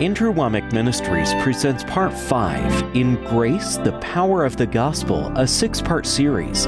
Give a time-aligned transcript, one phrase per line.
[0.00, 6.06] Wommack Ministries presents Part 5 in Grace, the Power of the Gospel, a six part
[6.06, 6.64] series.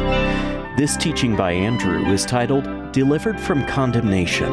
[0.76, 4.52] This teaching by Andrew is titled Delivered from Condemnation.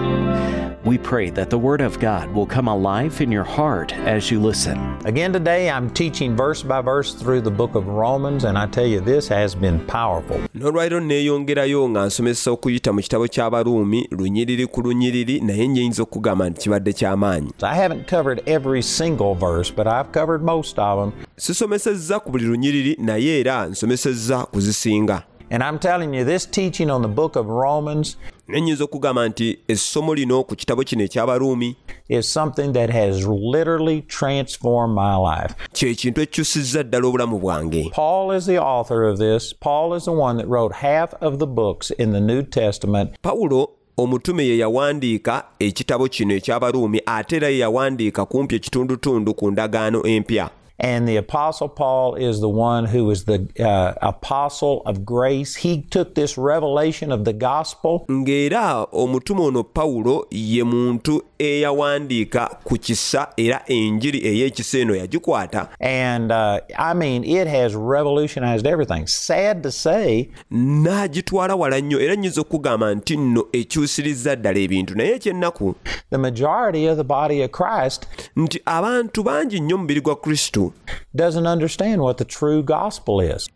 [0.85, 4.39] We pray that the Word of God will come alive in your heart as you
[4.39, 4.77] listen.
[5.03, 8.85] Again, today I'm teaching verse by verse through the book of Romans, and I tell
[8.85, 10.39] you, this has been powerful.
[10.55, 16.61] n'olwaliro neeyongerayo nga nsomesa okuyita mu kitabo ky'abaruumi lunyiriri ku lunyiriri naye nnyinza okugamba nti
[16.61, 21.25] kibadde ky'amaanyi I haven't covered every single verse, but I've covered most of them.
[21.37, 26.91] sisomesezza ku buli lunyiriri naye era nsomesezza ku zisinga And I'm telling you, this teaching
[26.91, 28.17] on the book of Romans
[28.47, 31.75] naye nnyinza okugamba nti essomo lino ku kitabo kino eky'abaruumi
[32.09, 35.55] is something that has literally transformed my life.
[35.73, 39.53] kyekintu ekikyusizza ddala obulamu bwange Paul is the author of this.
[39.59, 43.11] Paul is the one that wrote half of the books in the New Testament.
[43.21, 50.07] pawulo omutume ye yawandiika ekitabo kino eky'abaruumi ate era ye yawandiika kumpi ekitundutundu ku ndagaano
[50.07, 55.55] empya And the Apostle Paul is the one who is the uh, apostle of grace.
[55.55, 62.77] He took this revelation of the gospel ng'era omutume ono pawulo ye muntu eyawandiika ku
[62.77, 69.07] kisa era enjiri ey'ekisa eno yagikwata And uh, I mean, it has revolutionized everything.
[69.07, 75.15] Sad to say, n'agitwala wala nnyo era nnyinza okugamba nti nno ekyusirizza ddala ebintu naye
[75.15, 75.75] ekyennaku
[76.09, 80.68] the majority of the body of Christ nti abantu bangi nnyo mu mubiri gwa kristo
[81.15, 83.47] doesn't understand what the true gospel is.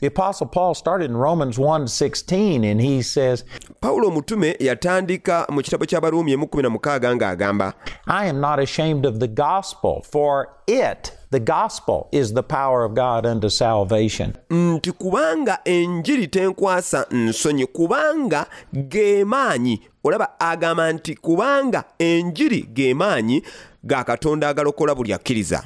[0.00, 3.44] The Apostle Paul started in Romans 1 16, and he says,
[3.82, 7.74] pawulo omutume yatandika mu kitabo ky'abaruumi emu kumi na mukaaga ng'agamba
[8.06, 12.94] I am not ashamed of the gospel, for it, the gospel, is the power of
[12.94, 14.36] God unto salvation.
[14.50, 18.46] nti kubanga enjiri tenkwasa nsonyi kubanga
[18.88, 23.42] ge maanyi olaba agamba nti kubanga enjiri ge maanyi
[23.84, 25.62] ga katonda agalokola buli akkiriza.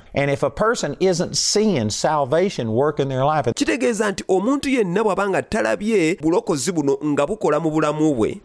[3.55, 8.41] Kitegeeza nti omuntu yenna bw'aba nga talabye bulokozi buno nga bukola mu bulamu bwe.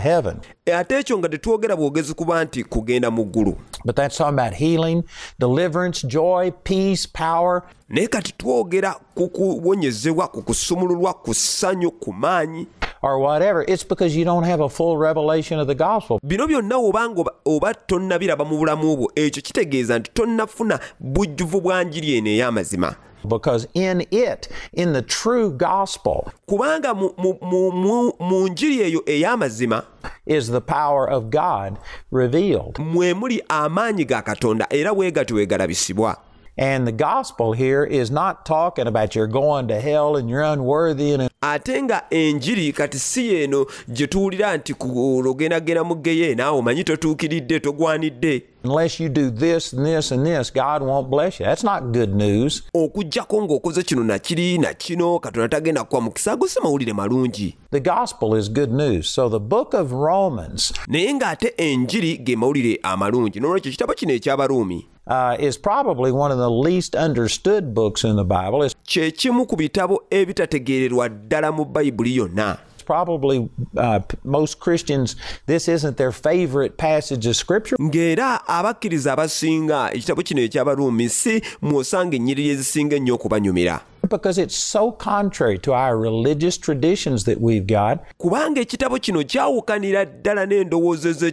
[0.00, 0.36] heaven,
[0.66, 3.56] ate ekyo nga tetwogera bwogezi kuba nti kugenda mu ggulu.
[3.86, 5.04] but that's talking about healing,
[5.38, 12.66] deliverance, joy, peace, power, naye kati twogera ku kuwonyezebwa ku kusumululwa ku ssanyu ku maanyi
[13.06, 13.64] or whatever.
[13.68, 16.18] It's because you don't have a full revelation of the gospel.
[16.22, 22.16] bino byonna obanga oba, tonnabiraba mu bulamu bwo ekyo kitegeeza nti tonnafuna bujjuvu bwa njiri
[22.16, 22.94] eno ey'amazima
[23.28, 29.82] Because in it, in the true gospel, kubanga mu, njiri eyo ey'amazima
[30.26, 31.76] is the power of God
[32.12, 32.78] revealed.
[32.78, 36.16] mwe muli amaanyi ga katonda era weegati weegalabisibwa
[36.58, 41.12] And the gospel here is not talking about you're going to hell and you're unworthy
[41.12, 46.84] and ate nga enjiri kati si yeeno gye tuwulira nti kulogendagenda mu ggeyo naawe omanyi
[46.84, 51.46] totuukiridde togwanidde unless you do this and this and this, God won't bless you.
[51.46, 52.62] That's not good news.
[52.74, 57.80] okugjako ng'okoze kino nakiri na kino katonda tagenda kuwa mukisa ago si mawulire malungi The
[57.80, 59.08] gospel is good news.
[59.08, 64.86] So the book of Romans naye ng'ate enjiri ge mawulire amalungi n'olwekyo ekitabo kino ekyabaruumi
[65.06, 68.62] uh, is probably one of the least understood books in the Bible.
[68.62, 75.16] It's kye kimu ku bitabo ebitategeererwa ddala mu bayibuli yonna probably uh, most Christians,
[75.46, 77.76] this isn't their favorite passage of Scripture.
[77.80, 84.92] ng'era abakkiriza abasinga ekitabo kino ekyabaruumi si mw'osanga ennyiriri ezisinga ennyo okubanyumira Because it's so
[84.92, 87.98] contrary to our religious traditions that we've got.
[88.18, 91.32] kubanga ekitabo kino kyawukanira ddala n'endowooza ze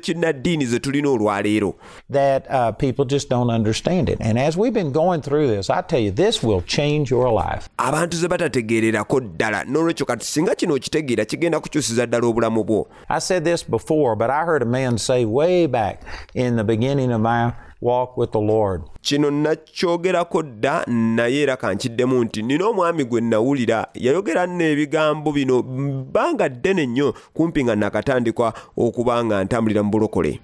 [0.80, 1.76] tulina olwaleero
[2.10, 4.18] that uh, people just don't understand it.
[4.22, 7.70] And as we've been going through this, I tell you, this will change your life.
[7.78, 13.20] abantu ze batategeererako ddala n'olwekyo kati singa kino okitegeera kigenda kukyusiza ddala obulamu bwo I
[13.20, 16.02] said this before, but I heard a man say way back
[16.34, 17.52] in the beginning of my
[17.84, 18.82] walk with the Lord.
[19.04, 25.62] kino nakyogerako dda naye era kankiddemu nti nina omwami gwe nawulira yayogera nno ebigambo bino
[25.62, 30.40] bbanga ddene nnyo kumpi nga nakatandikwa okuba nga ntambulira mu bulokole.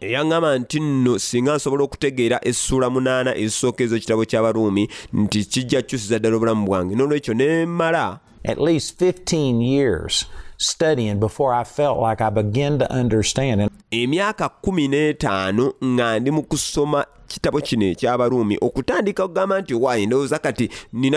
[0.00, 6.36] Eyaŋŋamba nti nno singa nsobola okutegeera essuula munaana ezisooka ez'ekitabo ky'abaruumi nti kijja kukyusiza ddala
[6.36, 6.94] obulamu bwange.
[6.94, 8.20] N'olwekyo ne mmala.
[8.44, 10.24] at least 15 years
[10.60, 13.60] studying before I felt like I began to understand.
[13.62, 14.48] And emyaka
[14.88, 20.70] n'etaano nga ndi mu kusoma kitabo kino eky'abaruumi okutandika okugamba nti waayi ndowooza kati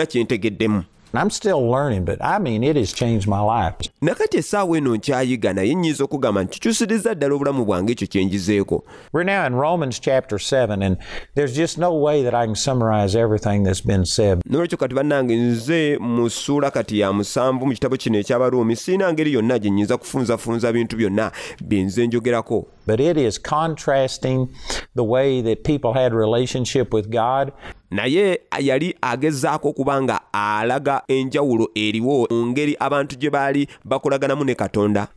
[0.06, 0.82] kyentegeddemu
[1.16, 3.74] I'm still learning, but I mean, it has changed my life.
[4.02, 8.84] nakati essaawa eno nkyayiga naye nnyinza okugamba nti kikyusirizza ddala obulamu bwange ekyo kye njizeeko
[9.12, 10.96] We're now in Romans chapter 7, and
[11.34, 14.40] there's just no way that I can summarize everything that's been said.
[14.46, 19.32] nolwekyo kati bannange nze mu ssuula kati ya musanvu mu kitabo kino ekyabaruumi siina ngeri
[19.32, 24.48] yonna gye nnyinza kufunzafunza bintu byonna bye nze njogerako But it is contrasting
[24.94, 27.52] the way that people had relationship with God
[27.94, 34.54] naye yali agezaako okuba nga alaga enjawulo eriwo mu ngeri abantu gye baali bakolaganamu ne
[34.54, 35.08] katonda.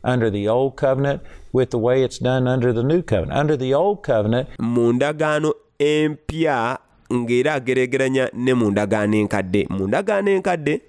[4.58, 6.78] Mu ndagaano empya
[7.12, 9.66] ng'era ageregeranya ne mu ndagaano enkadde.
[9.70, 10.80] Mu ndagaano enkadde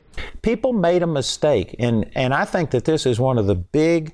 [0.42, 4.12] people made a mistake, and, and I think that this is one of the big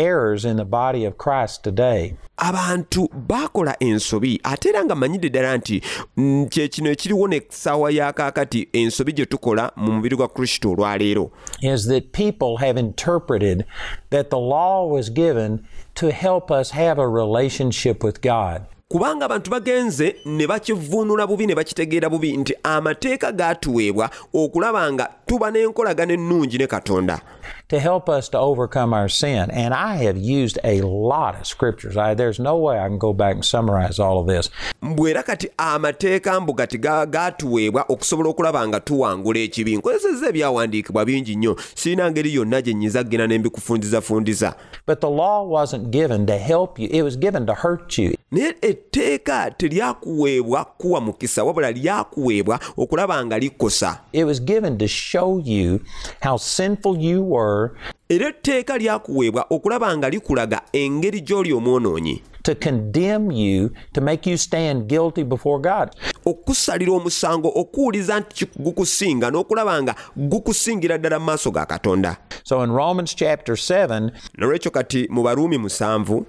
[0.00, 2.14] errors in the body of Christ today.
[2.36, 5.82] abantu baakola ensobi ate era nga manyidde ddala nti
[6.16, 11.30] mm, kye kino ekiriwo n'essaawa ya kaakati ensobi gye tukola mu mubiri gwa kristo olwaleero
[11.60, 13.64] is that people have interpreted
[14.10, 15.58] that the law was given
[15.94, 18.62] to help us have a relationship with God.
[18.88, 25.50] kubanga abantu bagenze ne bakivuunula bubi ne bakitegeera bubi nti amateeka gaatuweebwa okulaba nga tuba
[25.50, 27.20] n'enkolagano ennungi ne katonda
[27.68, 29.48] To help us to overcome our sin.
[29.50, 31.96] And I have used a lot of scriptures.
[31.96, 34.50] I, there's no way I can go back and summarize all of this.
[35.26, 41.56] kati amateeka mbu gati ga- gaatuweebwa okusobola okulaba nga tuwangula ekibi nkozesezza ebyawandiikibwa bingi nnyo
[41.74, 44.54] sirina ngeri yonna gye nnyinza kgenda ne mbikufundizafundiza
[44.86, 48.14] But the law wasn't given to help you, it was given to hurt you.
[48.32, 55.40] naye etteeka teryakuweebwa kuwa mukisa wabula lyakuweebwa okulaba nga likosa It was given to show
[55.44, 55.80] you
[56.22, 57.39] how sinful you were,
[58.08, 62.22] era etteeka lyakuweebwa okulaba nga likulaga engeri gy'oli omwonoonyi.
[62.42, 65.90] To condemn you, to make you stand guilty before God.
[66.26, 72.16] okusalira omusango okuwuliza nti gukusinga n'okulaba nga gukusingira ddala mu maaso ga katonda.
[72.44, 76.26] So in Romans chapter 7, nolwekyo kati mu baruumi musanvu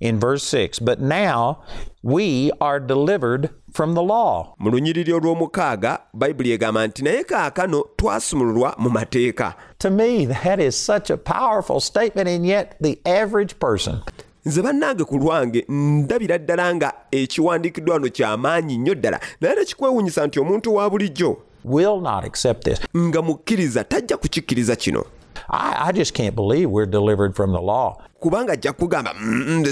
[0.00, 1.58] in verse 6, but now
[2.02, 4.54] we are delivered from the law.
[4.58, 10.74] mu lunyiriri olw'omukaaga bayibuli egamba nti naye kaakano twasumululwa mu mateeka To me, that is
[10.86, 13.98] such a powerful statement, and yet the average person
[14.46, 20.40] nze bannange ku lwange ndabira ddala nga ekiwandiikiddwa wano kyamaanyi nnyo ddala naye tekikwewunyisa nti
[20.40, 22.80] omuntu wa bulijjo will not accept this.
[22.96, 25.04] nga mukkiriza tajja kukikkiriza kino
[25.48, 27.96] I, I just can't believe we're delivered from the law.
[28.20, 29.64] kubanga ajja kugamba "Mm,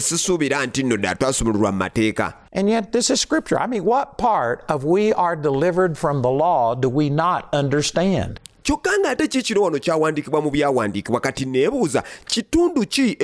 [0.67, 3.59] nti nno ddala twasumululwa mu mateeka And yet, this is scripture.
[3.61, 8.41] I mean, what part of we are delivered from the law do we not understand?
[8.63, 13.17] kyokka nga ate kiikino wano kyawandiikibwa mu byawandiikibwa kati neebuuza kitundu ki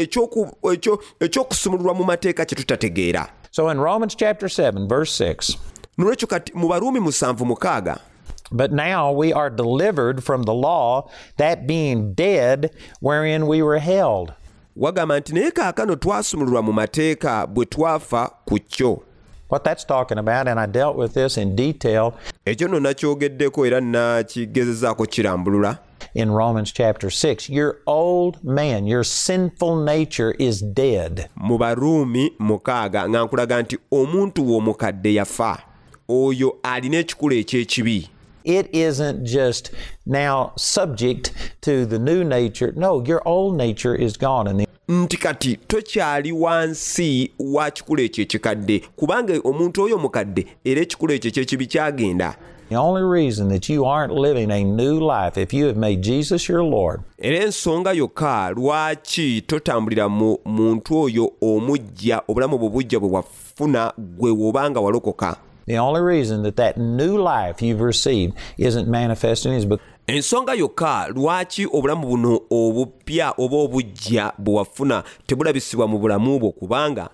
[1.21, 5.57] ekyokusumululwa mu mateeka kye tutategeera So, in Romans chapter 7, verse 6,
[5.99, 7.99] nolwekyo kati mu baruumi musanvu mukaaga
[8.53, 12.71] but now we are delivered from the law, that being dead
[13.01, 14.33] wherein we were held.
[14.77, 19.03] wagamba nti naye kaakano twasumululwa mu mateeka bwe twafa ku kyo
[19.49, 22.13] What that's talking about, and I dealt with this in detail
[22.47, 25.79] ekyo nno nakyogeddeko era nakigezezaako kirambulula
[26.15, 27.49] in Romans chapter 6.
[27.51, 31.29] Your old man, your sinful nature is dead.
[31.37, 35.59] mu baruumi mukaaga nga nkulaga nti omuntu w'omukadde yafa
[36.09, 38.09] oyo alina ekikula eky'ekibi
[38.45, 39.71] It isn't just
[40.07, 41.33] now subject
[41.63, 42.73] to the new nature.
[42.77, 44.49] No, your old nature is gone.
[44.49, 50.83] And the nti kati tokyali wansi wa kikula ekyo ekikadde kubanga omuntu oyo omukadde era
[50.83, 52.37] ekikula ekyo eky'ekibi kyagenda
[52.69, 56.49] The only reason that you aren't living a new life if you have made Jesus
[56.49, 63.11] your Lord era ensonga yokka lwaki totambulira mu muntu oyo omujja obulamu bwe bujja bwe
[63.11, 65.37] wafuna gwe w'obanga walokoka
[65.71, 71.09] The only reason that that new life you've received isn't manifesting is because ensonga yokka
[71.09, 76.51] lwaki obulamu buno obupya oba obujja bwe wafuna tebulabisibwa mu bulamu bwo?
[76.53, 77.09] Kubanga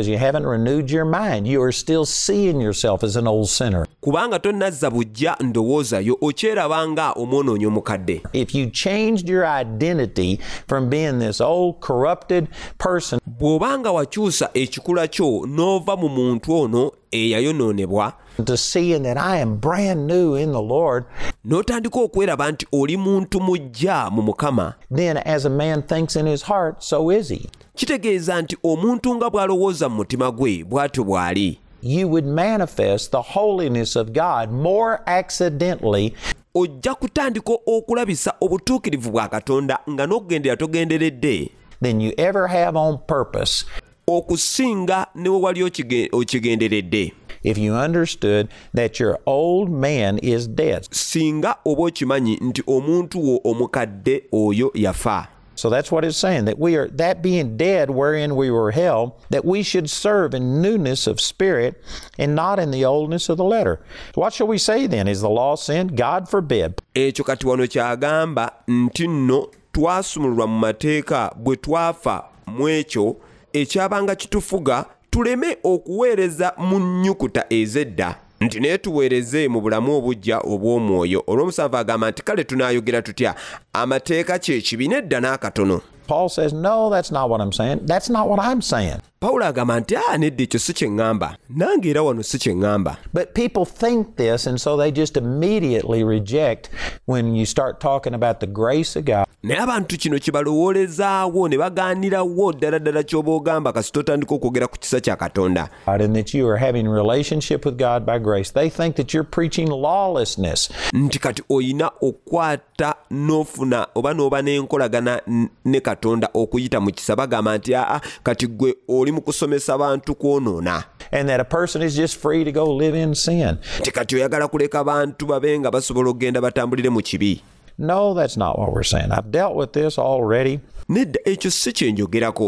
[0.00, 1.46] you haven't renewed your mind.
[1.46, 3.86] You are still seeing yourself as an old sinner.
[4.00, 11.18] kubanga tonnazza bujja ndowoozayo okyeraba nga omwonoonyi omukadde If you changed your identity from being
[11.18, 18.12] this old corrupted person bw'obanga wakyusa ekikula kyo n'ova mu muntu ono eyayonoonebwa
[18.44, 21.04] to seeing that I am brand new in the Lord,
[21.44, 24.74] n'otandika okweraba nti oli muntu mujja mu mukama.
[24.96, 27.48] Then as a man thinks in his heart, so is he.
[27.76, 31.58] kitegeeza nti omuntu nga bw'alowooza mu mutima gwe bw'atyo bw'ali.
[31.82, 36.14] You would manifest the holiness of God more accidentally.
[36.54, 41.50] Ojja kutandika okulabisa obutuukirivu bwa katonda nga n'okugendera togenderedde.
[41.82, 43.64] Than you ever have on purpose.
[44.06, 47.12] okusinga ne we wali okige- okigenderedde
[47.42, 50.86] if you understood that your old man is dead.
[50.90, 56.58] singa oba okimanyi nti omuntu wo omukadde oyo yafa So that's what it's saying that
[56.58, 61.06] we are, that being dead wherein we were held, that we should serve in newness
[61.06, 61.80] of spirit
[62.18, 63.80] and not in the oldness of the letter.
[64.14, 65.06] What shall we say then?
[65.08, 65.88] Is the law sin?
[65.88, 66.80] God forbid.
[66.94, 73.16] ekyo kati wano kyagamba nti nno twasumululwa mu mateeka bwe twafa mu ekyo
[73.52, 81.76] ekyabanga kitufuga tuleme okuweereza mu nnyukuta ez'edda nti naye tuweereze mu bulamu obujja obw'omwoyo olw'omusanvu
[81.76, 83.34] agamba nti kale tunaayogera tutya
[83.72, 87.86] amateeka kye kibi nedda n'akatono Paul says, No, that's not what I'm saying.
[87.86, 89.00] That's not what I'm saying.
[89.22, 92.96] Pawulo agamba nti a nedda ekyo si kye ŋŋamba nange era wano si kye ŋŋamba
[93.14, 96.70] But people think this, and so they just immediately reject
[97.06, 99.26] when you start talking about the grace of God.
[99.42, 104.78] naye abantu kino kye balowoolezaawo ne bagaanirawo ddala ddala ky'oba ogamba kasi totandika okwogera ku
[104.78, 108.50] kisa kya katonda and that you are having relationship with God by grace.
[108.52, 110.68] They think that you're preaching lawlessness.
[110.92, 117.58] nti kati oyina okukwata n'ofuna oba n'oba n'enkolagana n- ne katonda okuyita mu kisa bagamba
[117.58, 122.16] nti aa kati gwe oli mu kusomesa bantu kwonoona and that a person is just
[122.16, 123.56] free to go live in sin.
[123.80, 127.42] nti oyagala kuleka bantu babe nga basobola okgenda batambulire mu kibi
[127.78, 129.10] No, that's not what we're saying.
[129.12, 130.60] I've dealt with this already.
[130.88, 131.94] nedda ekyo si kye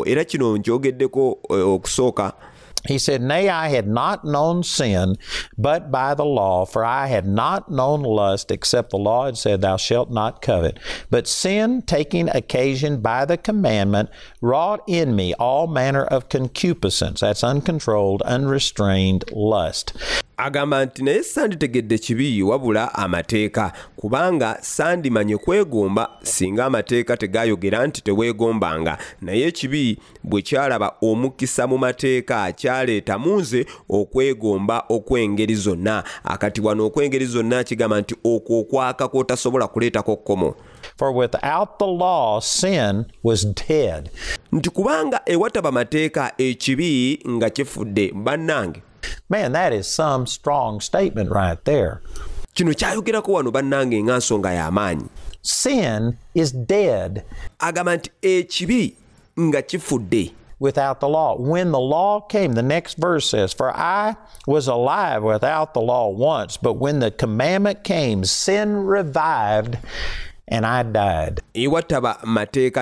[0.07, 2.33] era kino nkyogeddeko eh, okusooka
[2.87, 5.17] He said, Nay, I had not known sin
[5.57, 9.61] but by the law, for I had not known lust except the law had said,
[9.61, 10.79] Thou shalt not covet.
[11.11, 14.11] But sin, taking occasion by the commandment,
[14.41, 17.21] wrought in me all manner of concupiscence.
[17.21, 19.93] That's uncontrolled, unrestrained lust.
[20.37, 28.99] agamba nti naye sanditegedde kibi wabula amateeka kubanga sandimanye kwegomba singa amateeka tegayogera nti teweegombanga
[29.21, 36.05] naye ekibi bwe kyalaba omukisa mu mateeka kyaleeta mu nze okwegomba okw'engeri zonna.
[36.25, 40.55] Akati wano okw'engeri zonna kigamba nti okwo okwaka kw'otasobola kuleetako kkomo.
[40.97, 44.11] For without the law, sin was dead.
[44.53, 48.83] nti kubanga ewataba mateeka ekibi nga kifudde bannange.
[49.29, 52.01] Man, that is some strong statement right there.
[52.55, 55.05] kino kyayogerako wano bannange nga nsonga y'amaanyi
[55.43, 57.23] Sin is dead.
[57.59, 58.97] Agamba nti ekibi
[59.41, 60.33] nga kifudde
[60.65, 61.37] without the law.
[61.37, 64.17] When the law came, the next verse says, For I
[64.47, 69.77] was alive without the law once, but when the commandment came, sin revived
[70.49, 71.41] and I died.
[71.55, 72.81] ewataba mateeka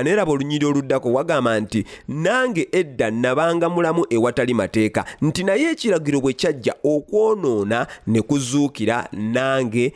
[0.66, 7.86] oluddako wagamba nti nange edda nabanga mulamu ewatali mateeka nti naye ekiragiro bwe kyajja okwonoona
[8.06, 9.92] ne kuzuukira nange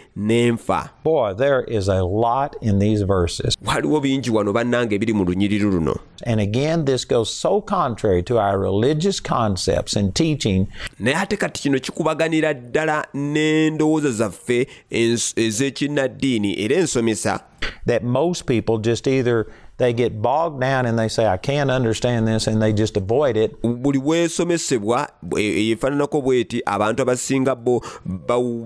[1.06, 3.54] Boy, there is a lot in these verses.
[3.64, 6.00] waliwo bingi wano bannange ebiri mu lunyiriri luno.
[6.24, 10.66] And again, this goes so contrary to our religious concepts and teaching.
[10.98, 17.40] Naye ate kati kino kikubaganira ddala n'endowooza zaffe ez'ekinnaddiini era ensomesa.
[17.84, 19.46] That most people just either
[19.78, 23.36] they get bogged down and they say, I can't understand this, and they just avoid
[23.36, 23.52] it.
[23.62, 27.82] buli bwesomesebwa efaananako bweti abantu abasinga bo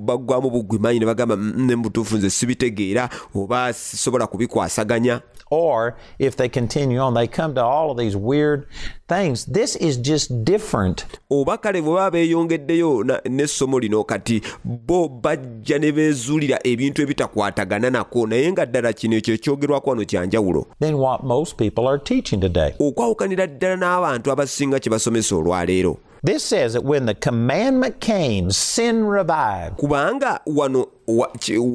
[0.01, 6.49] baggwamu bugwimanyi ne bagamba "Mm, ne mutuufu nze sibitegeera oba sisobola kubikwasaganya Or if they
[6.49, 8.67] continue on, they come to all of these weird
[9.09, 9.47] things.
[9.47, 11.05] This is just different.
[11.31, 18.27] oba kale bwe baba beeyongeddeyo n'essomo lino kati bo bajja ne beezuulira ebintu ebitakwatagana nako
[18.27, 22.75] naye nga ddala kino ekyo ekyogerwako wano kyanjawulo what most people are teaching today.
[22.79, 29.05] okwawukanira ddala n'abantu abasinga kye basomesa olwaleero This says that when the commandment came, sin
[29.07, 29.77] revived.
[29.77, 30.87] kubanga wano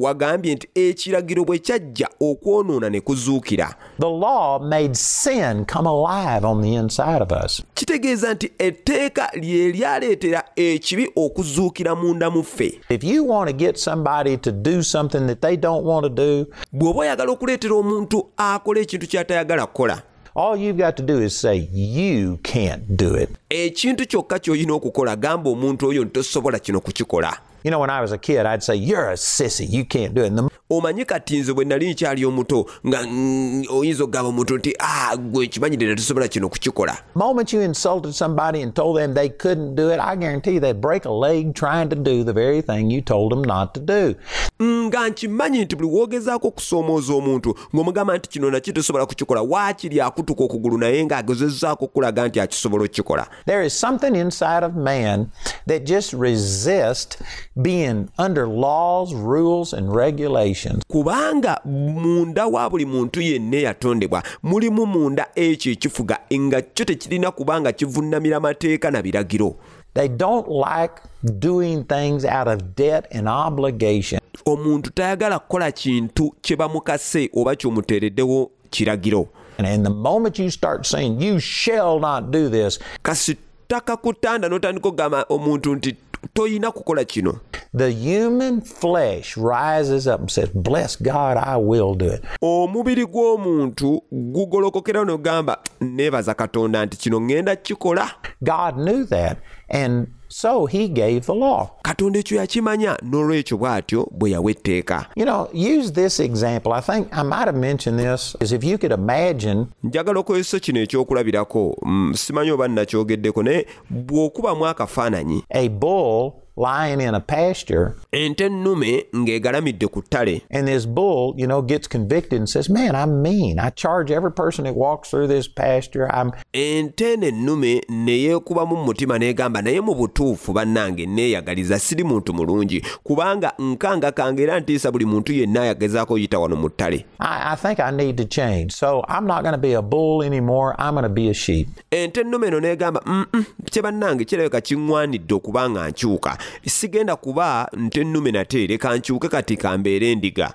[0.00, 6.62] wagambye nti ekiragiro bwe kyajja okwonoona ne kuzuukira The law made sin come alive on
[6.62, 7.62] the inside of us.
[7.74, 13.76] kitegeeza nti etteeka lye lyaleetera ekibi okuzuukira munda mu ffe If you want to get
[13.78, 18.80] somebody to do something that they don't want to do, bw'oba oyagala okuleetera omuntu akola
[18.80, 20.02] ekintu ky'atayagala kukola
[20.36, 23.30] all you've got to do is say, You can't do it.
[23.50, 28.00] ekintu kyokka ky'olina okukola gamba omuntu oyo nti tosobola kino kukikola You know, when I
[28.00, 29.68] was a kid, I'd say, You're a sissy.
[29.68, 30.30] You can't do it.
[30.36, 35.46] The kati nze bwe nali nkyali omuto nga mm, oyinza okugamba omuntu nti ah gwe
[35.46, 40.16] tosobola kino kukikola moment you insulted somebody and told them they couldn't do it, I
[40.16, 43.44] guarantee you they'd break a leg trying to do the very thing you told them
[43.44, 44.16] not to do.
[44.60, 50.44] nga nkimanyi nti buli wogezaako okusoomooza omuntu ng'omugamba nti kino nakyo tosobola kukikola waakiri akutuka
[50.44, 55.30] okugulu naye ng'agezezzaako okulaga nti akisobola okukikola There is something inside of man
[55.66, 57.16] that just resists
[57.62, 60.82] being under laws, rules, and regulations.
[60.88, 67.72] kubanga munda wa buli muntu yenna eyatondebwa mulimu munda ekyo ekifuga nga kyo tekirina kubanga
[67.72, 69.56] kivunnamira mateeka na biragiro
[69.94, 71.00] They don't like
[71.38, 74.20] doing things out of debt and obligation.
[74.46, 80.84] omuntu tayagala kukola kintu kye bamukase oba ky'omuteereddewo kiragiro And, and the moment you start
[80.86, 83.36] saying, You shall not do this, kasi
[83.68, 85.96] takakutanda n'otandika okugamba omuntu nti
[86.34, 87.40] toyina kukola kino
[87.76, 92.24] the human flesh rises up and says, Bless God, I will do it.
[92.42, 98.10] omubiri gw'omuntu gugolokokera n'ogamba neebaza katonda nti kino ŋŋenda kikola
[98.42, 99.38] God knew that.
[99.68, 100.08] And
[100.40, 101.68] so he gave the law.
[101.82, 106.72] katonda ekyo yakimanya n'olwekyo bw'atyo bwe yawa etteeka You know, use this example.
[106.72, 110.80] I think I might have mentioned this is if you could imagine njagala okozesa kino
[110.80, 118.44] ekyokulabirako mm, simanyi oba nnakyogeddeko naye bw'okubamu akafaananyi a bull lying in a pasture, ente
[118.44, 123.22] ennume ng'egalamidde ku ttale and this bull, you know, gets convicted and says, Man, I'm
[123.22, 123.58] mean.
[123.58, 126.08] I charge every person that walks through this pasture.
[126.12, 132.04] I'm ente eno ennume ne yeekubamu mu mutima n'egamba naye mu butuufu bannange neeyagaliza siri
[132.04, 137.04] muntu mulungi kubanga nkanga kange era ntiisa buli muntu yenna ayagezaako oyita wano mu ttale
[137.20, 138.72] I, I think I need to change.
[138.72, 140.74] So I'm not going to be a bull anymore.
[140.78, 141.68] I'm going to be a sheep.
[141.90, 148.04] ente ennume eno n'egamba "Mm-mm, kye bannange kirabika kiŋŋwanidde okuba nga nkyuka sigenda kuba nte
[148.04, 150.54] nnume nate leka nkyuke kati kambeere endiga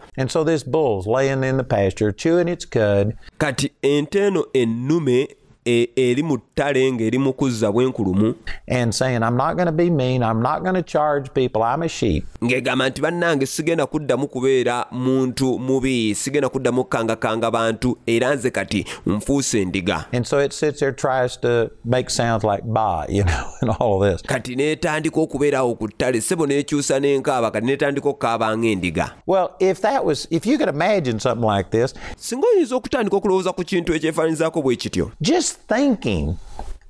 [3.37, 5.27] kati ente eno ennume
[5.65, 8.35] eri mu ttale ng'eri mu kuzza bwenkulumu
[8.67, 10.23] and saying, I'm not going to be mean.
[10.23, 11.63] I'm not going to charge people.
[11.63, 12.25] I'm a sheep.
[12.43, 18.85] ng'egamba nti bannange sigenda kuddamu kubeera muntu mubi sigenda kuddamu kukangakanga bantu era nze kati
[19.05, 23.51] nfuuse endiga And so it sits there, tries to make sounds like ba, you know,
[23.61, 24.21] and all of this.
[24.21, 30.05] kati neetandika okubeerawo ku ttale sebo n'ekyusa n'enkaaba kati neetandika okukaaba ng'endiga Well, if that
[30.05, 34.61] was, if you could imagine something like this, singa oyinza okutandika okulowooza ku kintu ekyefaanyizaako
[34.61, 36.37] bwe kityo just thinking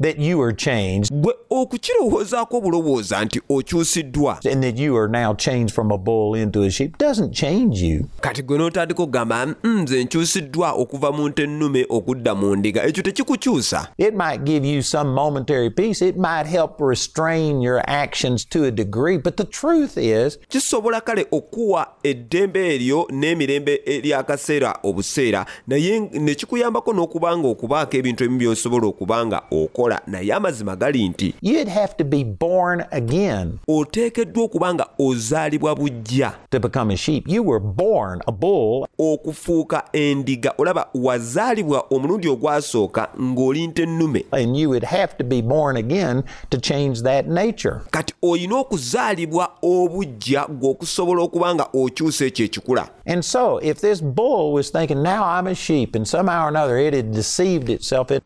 [0.01, 5.74] that you are changed gwe okukirowoozaako obulowooza nti okyusiddwa and that you are now changed
[5.75, 8.05] from a bull into a sheep doesn't change you.
[8.22, 13.03] kati gwe n'otandika okugamba "Mm, nze nkyusiddwa okuva mu nte ennume okudda mu ndiga ekyo
[13.03, 16.01] tekikukyusa It might give you some momentary peace.
[16.01, 19.17] It might help restrain your actions to a degree.
[19.17, 26.93] But the truth is, kisobola kale okuwa eddembe eryo n'emirembe eryakaseera obuseera naye ne kikuyambako
[26.93, 29.42] n'okuba nga okubaako ebintu ebimu by'osobola okuba nga
[29.92, 31.34] bw'okola naye amazima gali nti
[33.68, 36.34] oteekeddwa okuba nga ozaalibwa bujja
[39.00, 44.25] okufuuka endiga olaba wazaalibwa omulundi ogwasooka ng'oli nte ennume
[47.92, 52.90] kati olina okuzaalibwa obujja gw'okusobola okuba nga okyusa ekyo ekikula.
[53.06, 56.77] And so, if this bull was thinking, now I'm a sheep, and somehow or another
[56.77, 58.12] it had deceived itself.
[58.12, 58.22] In...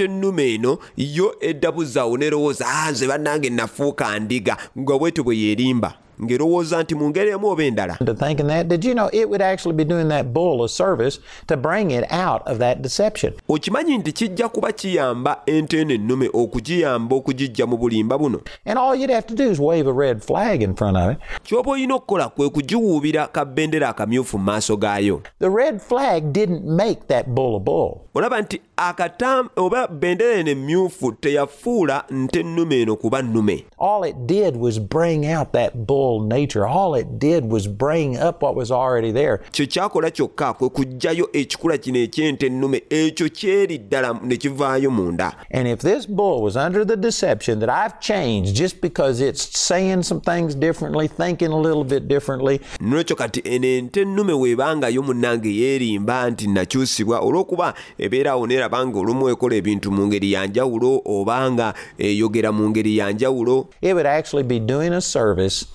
[0.00, 4.56] ente ennume eno yo eddabuzaawo nerowooza "Ah, nze bannange nafuuka ndiga.
[4.78, 8.94] Nga bwetyo bwe yeerimba ng'erowooza nti mu ngeri emu oba endala thinking that, did you
[8.94, 12.58] know it would actually be doing that bull a service to bring it out of
[12.58, 13.32] that deception?
[13.48, 19.10] okimanyi nti kijja kuba kiyamba eno ennume okugiyamba okugijja mu bulimba buno And all you'd
[19.14, 21.18] have to do is wave a red flag in front of it.
[21.44, 27.00] ky'oba olina okukola kwe kugiwuubira kabendera akamyufu mu maaso gaayo The red flag didn't make
[27.08, 28.00] that bull a bull.
[28.14, 34.16] olaba nti akatam oba bendera eno emyufu teyafuula nte ennume eno kuba nnume All it
[34.26, 36.66] did was bring out that bull nature.
[36.66, 39.38] All it did was bring up what was already there.
[39.52, 45.32] kye kyakola kyokka kwe kuggyayo ekikula kino eky'ente ennume ekyo kyeri ddala ne kivaayo munda
[45.50, 50.02] And if this bull was under the deception that I've changed just because it's saying
[50.02, 55.48] some things differently, thinking a little bit differently, nolwekyo kati eno ente ennume weebangayo munnange
[55.56, 61.74] yeerimba nti nakyusibwa olw'okuba neeraba nga olumu ekola ebintu mu ngeri ya njawulo oba nga
[61.98, 65.66] eyogera mu ngeri ya njawulo it would actually be doing a service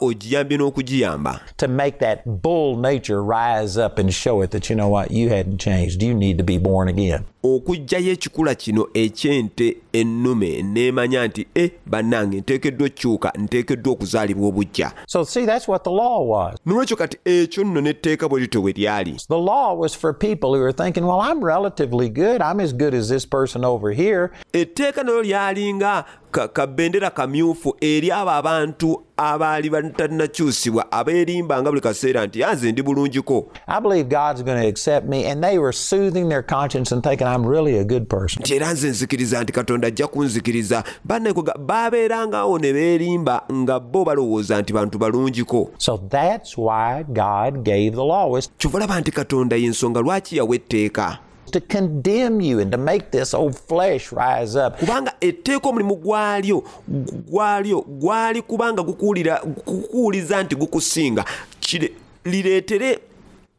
[0.00, 4.88] ogiyambye n'okugiyamba to make that bull nature rise up and show it that, you know
[4.88, 6.02] what, you hadn't changed.
[6.02, 7.24] You need to be born again.
[7.42, 14.92] okugjayo ekikula kino ekyente ennume neemanya nti e bannange nteekeddwa okukyuka nteekeddwa okuzaalibwa obujja
[16.66, 19.16] nolwekyo kati ekyo nno n'etteeka bwe lityo bwe lyali.
[24.52, 32.72] Etteeka nalyo lyalinga kabendera kamyufu eri abo abantu abaali batannakyusibwa abeerimbanga buli kaseera nti yanze
[32.72, 33.48] ndi bulungiko
[37.34, 38.42] I'm really a good person.
[38.42, 44.60] nti era nze nzikiriza nti katonda ajja kunzikiriza bannekoga baabeerangawo ne beerimba nga bo balowooza
[44.62, 48.30] nti bantu balungiko So that's why God gave the law.
[48.32, 51.18] Was kyova olaba nti katonda y'ensonga lwaki yawa etteeka
[51.52, 54.78] to condemn you and to make this old flesh rise up.
[54.78, 56.62] kubanga etteeka omulimu gwalyo
[57.30, 61.24] gwalyo gwali kubanga gukuwuliza nti gukusinga
[62.24, 62.98] lireetere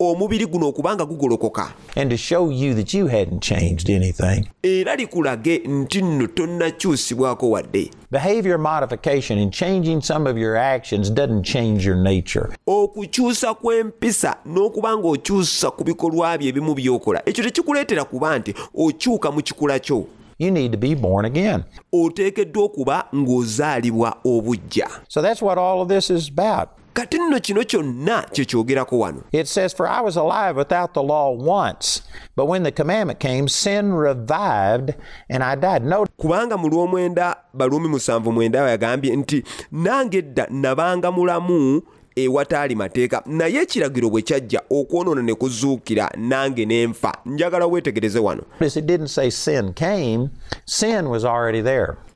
[0.09, 4.45] omubiri guno okubanga gugolokoka and to show you that you hadn't changed anything.
[4.63, 11.43] era likulage nti nno tonnakyusibwako wadde Behavior modification and changing some of your actions doesn't
[11.43, 12.49] change your nature.
[12.67, 19.41] okukyusa kw'empisa n'okuba ng'okyusa ku bikolwa byo ebimu by'okola ekyo tekikuleetera kuba nti okyuka mu
[19.41, 20.05] kikula kyo
[20.39, 21.63] You need to be born again.
[21.93, 26.69] oteekeddwa okuba ng'ozaalibwa obujja So that's what all of this is about.
[26.93, 29.23] Kati nno kino kyonna kye kyogerako wano.
[29.31, 32.01] It says, For I was alive without the law once,
[32.35, 34.95] but when the commandment came, sin revived
[35.29, 35.83] and I died.
[35.85, 41.81] Note, kubanga mu lw'omwenda baluumi musanvu mwenda yagambye nti nange edda nabanga mulamu
[42.15, 47.17] ewataali mateeka naye ekiragiro bwe kyajja okwonoona ne kuzuukira nange ne nfa.
[47.25, 48.43] Njagala weetegereze wano.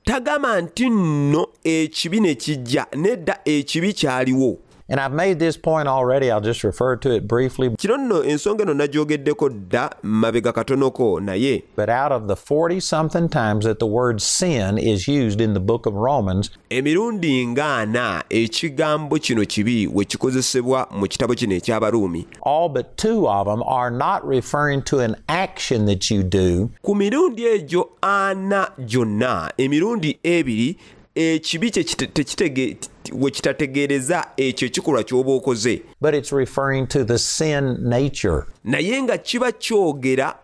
[0.06, 4.58] Tagamba nti nno ekibi ne kijja nedda ekibi kyaliwo
[4.88, 7.76] And I've made this point already, I'll just refer to it briefly.
[7.78, 11.64] kino nno ensonga eno nagyogeddeko dda mabega katonoko naye.
[11.76, 15.60] But out of the 40 something times that the word sin is used in the
[15.60, 22.26] book of Romans, emirundi ng'ana ekigambo kino kibi we kikozesebwa mu kitabo kino eky'abaruumi.
[22.44, 26.94] all but two of them are not referring to an action that you do, ku
[26.96, 30.78] mirundi egyo ana gyonna emirundi ebiri
[31.16, 32.78] ekibi kye kite- tekitege-
[33.14, 38.44] we kitategeereza ekyo ekikolwa ky'oba okoze but it's referring to the sin nature.
[38.64, 40.36] naye nga kiba kyogera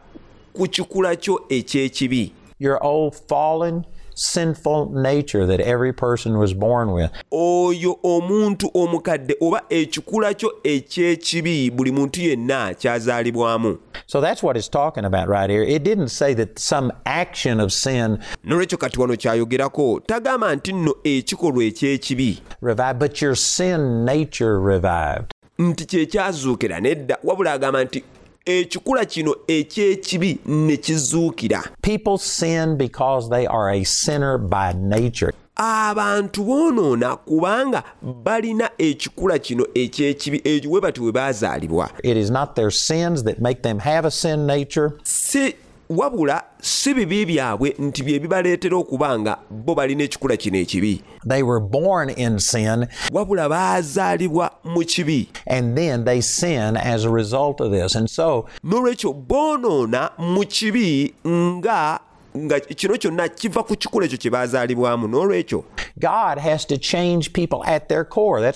[0.54, 3.84] ku kikula kyo eky'ekibi Your old fallen,
[4.22, 7.12] sinful nature that every person was born with.
[7.32, 14.68] oyo omuntu omukadde oba ekikula kyo eky'ekibi buli muntu yenna kyazaalibwamu So that's what it's
[14.70, 15.64] talking about right here.
[15.64, 20.96] It didn't say that some action of sin nolwekyo kati wano kyayogerako tagamba nti nno
[21.04, 25.32] ekikolwa eky'ekibi revived, but your sin nature revived.
[25.60, 28.04] nti kyekyazuukira nedda wabula agamba nti
[28.46, 35.34] ekikula kino eky'ekibi ne kizuukira People sin because they are a sinner by nature.
[35.56, 42.56] abantu boonoona kubanga balina ekikula kino eky'ekibi ekyo we bati we baazaalibwa It is not
[42.56, 44.98] their sins that make them have a sin nature.
[45.04, 45.56] si
[45.98, 51.02] wabula si bibi byabwe nti bye bibaleetera okuba nga bo balina ekikula kino ekibi.
[51.28, 52.88] They were born in sin.
[53.12, 55.30] Wabula baazaalibwa mu kibi.
[55.48, 57.96] And then they sin as a result of this.
[57.96, 62.00] And so n'olwekyo boonoona mu kibi nga
[62.38, 65.64] nga kino kyonna kiva ku kikula ekyo kye baazaalibwamu n'olwekyo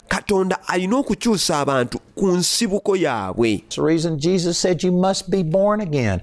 [0.07, 3.63] katonda alina okukyusa abantu ku nsibuko yaabwe.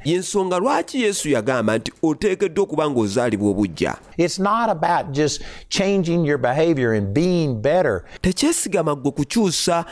[0.04, 3.96] yensonga lwaki yesu yagamba nti oteekeddwa okuba ng'ozaalibwa obujja
[8.20, 9.84] tekyesigama ggwe kukyusa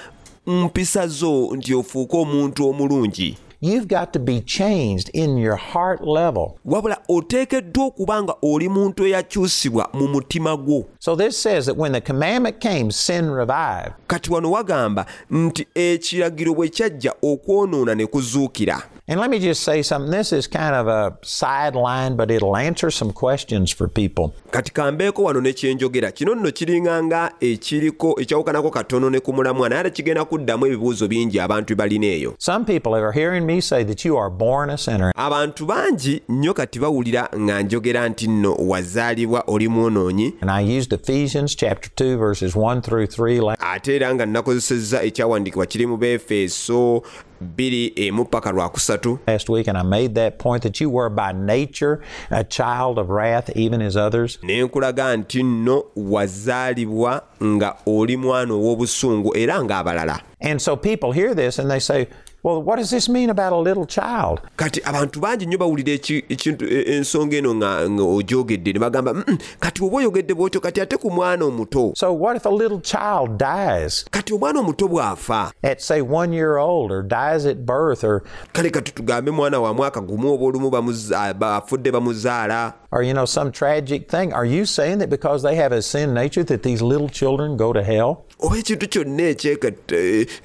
[0.47, 3.37] mpisa zo nti ofuuke omuntu omulungi.
[3.63, 6.59] You've got to be changed in your heart level.
[6.65, 11.93] wabula oteekeddwa okuba nga oli muntu eyakyusibwa mu mutima gwo So this says that when
[11.93, 13.93] the commandment came, sin revived.
[14.07, 19.83] kati wano wagamba nti ekiragiro bwe kyajja okwonoona ne kuzuukira And let me just say
[19.83, 20.13] something.
[20.13, 24.33] This is kind of a sideline, but it'll answer some questions for people.
[24.53, 29.69] kati kambeeko wano ne kyenjogera kino nno kiringa nga ekiriko ekyawukanako katono ne ku mulamwa
[29.69, 33.61] naye ate kigenda kuddamu ebibuuzo bingi abantu bye balina eyo Some people are hearing me
[33.61, 35.13] say that you are born a sinner.
[35.17, 40.93] abantu bangi nnyo kati bawulira nga njogera nti nno wazaalibwa oli mwonoonyi And I used
[40.93, 45.97] Ephesians chapter 2, verses 1 through 3 la- ate era nga nakozesezza ekyawandiikibwa kiri mu
[45.97, 47.03] beefeso
[47.41, 51.09] 2 emu eh, paka lwakusatu last week, and I made that point that you were
[51.11, 52.01] by nature
[52.31, 54.39] a child of wrath, even as others.
[54.43, 61.35] ne nkulaga nti nno wazaalibwa nga oli mwana ow'obusungu era ng'abalala And so people hear
[61.35, 62.09] this and they say,
[62.43, 64.41] well, what does this mean about a little child?
[64.57, 70.35] kati abantu bangi nnyo bawulira ekintu ensonga eno nga ne bagamba "Mm, kati oba oyogedde
[70.35, 74.61] bwotyo kati ate ku mwana omuto So what if a little child dies kati omwana
[74.61, 78.23] omuto bw'afa at, say, one year old or dies at birth or,
[78.53, 84.09] kale kati tugambe mwana wa mwaka gumu oba olumu bamuzaala or, you know, some tragic
[84.11, 84.33] thing?
[84.33, 87.73] Are you saying that because they have a sin nature that these little children go
[87.73, 88.25] to hell?
[88.43, 89.37] Oba ekintu kyonna eh,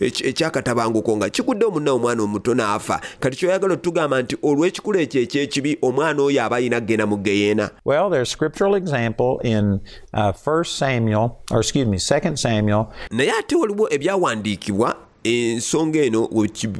[0.01, 3.01] eky- ekyakatabanguko nga kigudde omuna omwana omuto n'afa.
[3.19, 8.10] Kati kyoyagala otugamba nti olw'ekikula ekyo eky'ekibi omwana oyo aba ayina kgenda mu geyeena Well,
[8.10, 9.79] there's scriptural example in
[10.13, 16.27] uh, 1 Samuel, or excuse me, 2 Samuel, naye ate waliwo ebyawandiikibwa ensonga eno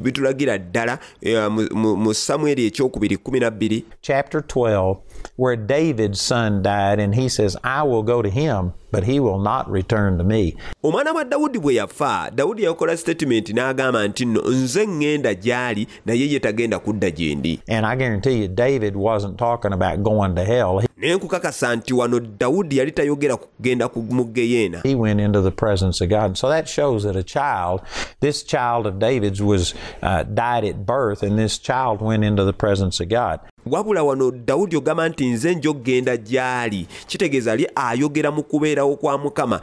[0.02, 4.96] bitulagira ddala eh, mu samweri ekyokubiri 12 chapter 12,
[5.36, 9.38] where David's son died, and he says, I will go to him, but he will
[9.38, 10.56] not return to me.
[10.84, 16.30] omwana wa dawudi bwe yafa dawudi yakola statement n'agamba nti nno nze ŋŋenda gy'ali naye
[16.32, 20.44] ye tagenda kudda gye ndi And I guarantee you, David wasn't talking about going to
[20.44, 20.78] hell.
[20.78, 25.40] He- naye nkukakasa nti wano dawudi yali tayogera kugenda ku mu geyeena He went into
[25.42, 26.38] the presence of God.
[26.38, 27.80] So that shows that a child,
[28.20, 32.52] this child of David's was uh, died at birth, and this child went into the
[32.52, 33.40] presence of God.
[33.70, 36.86] Wabula wano dawudi ogamba nti nze nja okgenda gy'ali.
[37.06, 39.60] Kitegeeza ali ayogera mu kubeerawo kwa mukama.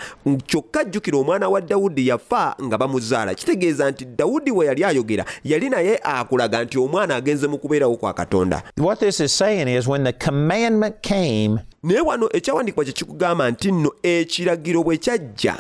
[0.48, 3.36] Kyokka jjukira omwana wa dawudi yafa nga bamuzaala.
[3.36, 8.14] Kitegeeza nti dawudi we yali ayogera yali naye akulaga nti omwana agenze mu kubeerawo kwa
[8.14, 8.64] katonda.
[8.78, 13.72] What this is saying is when the commandment came, naye wano ekyawandiikibwa kye kikugamba nti
[13.72, 15.56] nno ekiragiro bwe kyajja.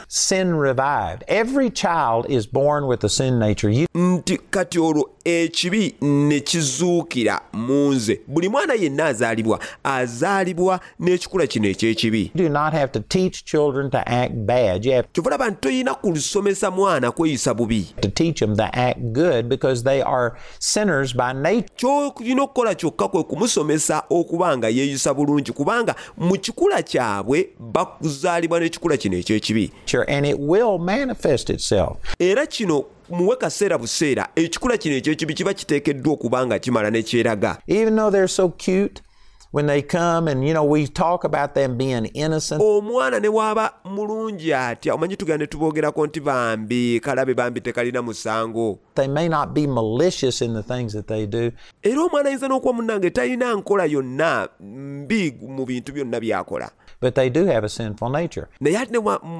[3.95, 8.21] Nti kati olwo ekibi ne kizuukira mu nze.
[8.27, 12.31] Buli mwana yenna azaalibwa azaalibwa n'ekikula kino eky'ekibi.
[15.13, 17.95] Kyovulaba nti toyina kulusomesa mwana kweyisa bubi.
[21.75, 28.97] kyolina okukola kyokka kwe kumusomesa okuba nga yeeyisa bulungi kubanga mu kikula kyabwe bakuzaalibwa n'ekikula
[28.97, 29.71] kino eky'ekibi
[30.07, 31.97] and it will manifest itself.
[32.19, 37.57] era kino muwe kaseera buseera ekikula kino eky'ekibi kiba kiteekeddwa okuba nga kimala ne kyeraga
[39.55, 41.77] Even though they're so cute when they come and, you know, we talk about them
[41.77, 44.93] being innocent, omwana ne waaba mulungi atya?
[44.93, 48.79] Omanyi tuboogerako nti bambi kalabe bambi tekalina musango.
[48.95, 51.51] They may not be malicious in the things that they do,
[51.83, 56.71] era omwana ayinza n'okuba munnange talina nkola yonna mbi mu bintu byonna byakola
[57.03, 58.47] but they do have a sinful nature.
[58.59, 58.91] naye ate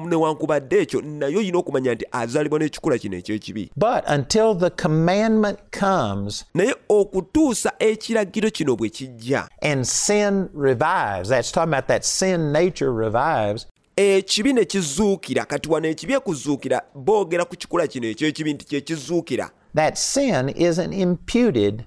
[0.08, 6.44] newankubadde ekyo naye olina okumanya nti azaalibwa n'ekikula kino eky'ekibi But until the commandment comes
[6.54, 12.92] naye okutuusa ekiragiro kino bwe kijja and sin revives, that's talking about that sin nature
[12.92, 18.80] revives, ekibi ne kizuukira kati wano ekibi ekuzuukira boogera ku kikula kino eky'ekibi nti kye
[18.80, 21.84] kizuukira that sin isn't imputed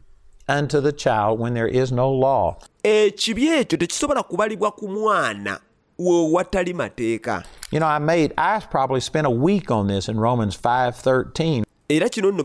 [0.50, 2.56] unto the child when there is no law.
[2.84, 5.60] ekibi ekyo tekisobola kubalibwa ku mwana
[6.00, 7.44] mateeka.
[7.72, 12.10] You know, I made I probably spent a week on this in Romans 5:13 era
[12.10, 12.44] kino nno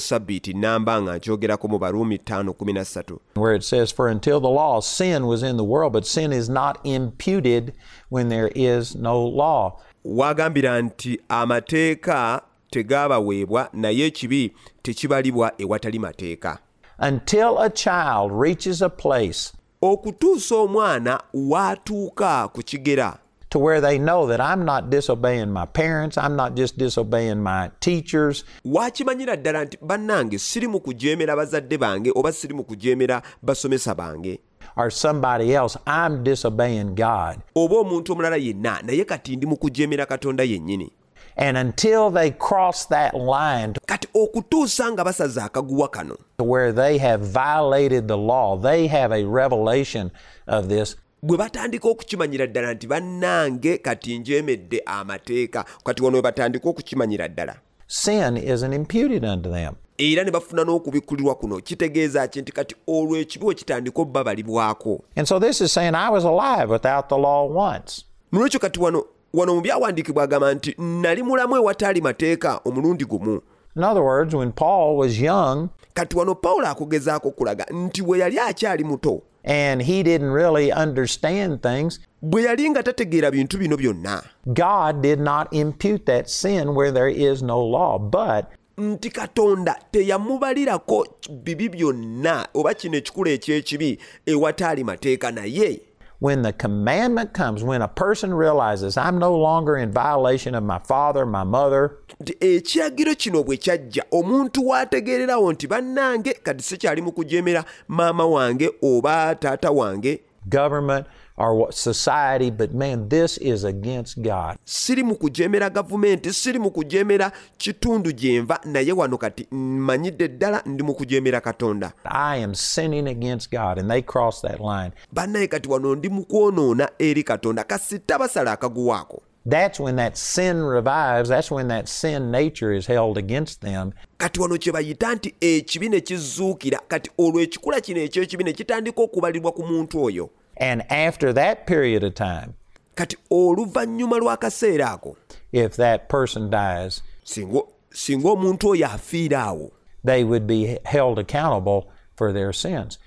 [0.00, 5.26] sabbiiti namba nga nkyogerako mu baruumi 5:13 where it says for until the law sin
[5.26, 7.72] was in the world but sin is not imputed
[8.10, 9.78] when there is no law.
[10.04, 16.58] wagambira nti amateeka tegaabaweebwa naye ekibi tekibalibwa ewatali mateeka.
[16.98, 23.18] Until a child reaches a place okutuusa omwana waatuuka ku kigera.
[23.50, 27.70] To where they know that I'm not disobeying my parents, I'm not just disobeying my
[27.80, 33.94] teachers, waakimanyira ddala nti bannange siri mu kujeemera bazadde bange oba siri mu kujeemera basomesa
[33.94, 34.38] bange?
[34.76, 37.38] Or somebody else, I'm disobeying God.
[37.54, 40.92] oba omuntu omulala yenna naye kati ndi mu kujeemera katonda yennyini
[41.40, 46.98] And until they cross that line to kati okutuusa nga basaza akaguwa kano where they
[46.98, 50.10] have violated the law, they have a revelation
[50.46, 50.96] of this.
[51.22, 57.56] bwe batandika okukimanyira ddala nti bannange kati njeemedde amateeka kati wano we batandika okukimanyira ddala
[57.86, 59.74] Sin isn't imputed unto them.
[59.98, 65.26] era ne bafuna n'okubikkulirwa kuno kitegeeza ki nti kati olwo ekibi we kitandika obbabalibwako And
[65.28, 68.04] so this is saying I was alive without the law once.
[68.32, 73.40] nolwekyo kati wano wano mu byawandiikibwa agamba nti nali mulamu ewataali mateeka omulundi gumu
[73.76, 78.38] In other words, when Paul was young kati wano pawulo akugezaako kulaga nti bwe yali
[78.38, 84.22] akyali muto and he didn't really understand things, bwe yali nga tategeera bintu bino byonna
[84.46, 87.98] God did not impute that sin where there is no law.
[87.98, 88.44] But
[88.78, 95.80] nti katonda teyamubalirako bibi byonna oba kino ekikula eky'ekibi ewataali mateeka naye
[96.20, 100.78] when the commandment comes, when a person realizes I'm no longer in violation of my
[100.78, 101.98] father, my mother,
[102.40, 109.34] ekiragiro kino bwe kyajja omuntu waategeererawo nti bannange kati sikyali mu kujeemera maama wange oba
[109.34, 110.20] taata wange?
[110.48, 111.06] Government,
[111.46, 114.56] what- society, but man, this is against God.
[114.64, 120.62] siri mu kujeemera gavumenti siri mu kujeemera kitundu gye nva naye wano kati mmanyidde ddala
[120.66, 124.90] ndi mu kujeemera katonda I am sinning against God, and they cross that line.
[125.12, 130.62] bannaye kati wano ndi mu kwonoona eri katonda kasita basala akaguwaako That's when that sin
[130.62, 131.30] revives.
[131.30, 133.92] That's when that sin nature is held against them.
[134.18, 139.02] kati wano kye bayita nti ekibi ne kizuukira kati olwo ekikula kino eky'ekibi ne kitandika
[139.02, 142.54] okubalirwa ku muntu oyo And after that period of time,
[142.94, 145.16] kati oluvannyuma lw'akaseera ako
[145.52, 149.70] if that person dies, singa omuntu oyo afiira awo
[150.04, 152.98] they would be held accountable for their sins.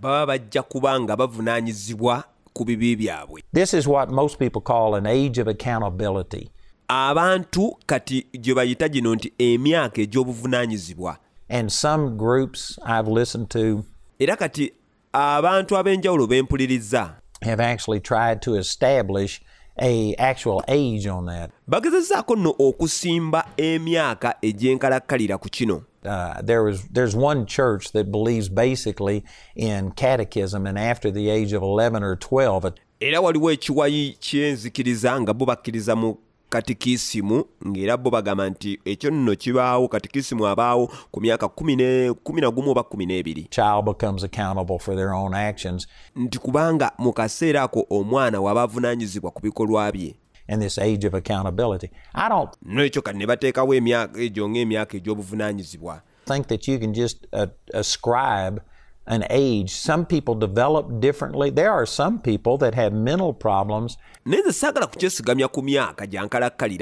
[0.00, 5.06] baba bajja kuba nga bavunaanyizibwa ku bibi byabwe This is what most people call an
[5.06, 6.50] age of accountability.
[6.88, 11.16] abantu kati gye bayita gino nti emyaka egy'obuvunaanyizibwa
[11.48, 13.84] And some groups I've listened to
[14.18, 14.72] era kati
[15.16, 17.10] abantu ab'enjawulo bempuliriza
[17.42, 19.40] have actually tried to establish
[19.78, 21.50] a actual age on that.
[21.66, 28.48] bagezezaako nno okusimba emyaka egy'enkalakkalira ku kino Uh, there was there's one church that believes
[28.48, 29.24] basically
[29.56, 35.20] in catechism, and after the age of 11 or 12, it- era waliwo ekiwayi kyenzikiriza
[35.20, 36.14] nga bo bakkiriza mu
[36.48, 43.48] katikisimu ng'era bo bagamba nti ekyo nno kibaawo katikisimu abaawo ku myaka 11 oba 12
[43.50, 49.30] child becomes accountable for their own actions, nti kubanga mu kaseera ako omwana waba avunaanyizibwa
[49.30, 50.14] ku bikolwa bye.
[50.48, 51.90] And this age of accountability.
[52.14, 56.02] I don't n'ekyo kati ne bateekawo emyaka egyo ng'emyaka egy'obuvunaanyizibwa.
[56.26, 58.60] think that you can just uh, ascribe
[59.06, 59.70] an age.
[59.70, 61.50] Some people develop differently.
[61.50, 66.06] There are some people that have mental problems ku myaka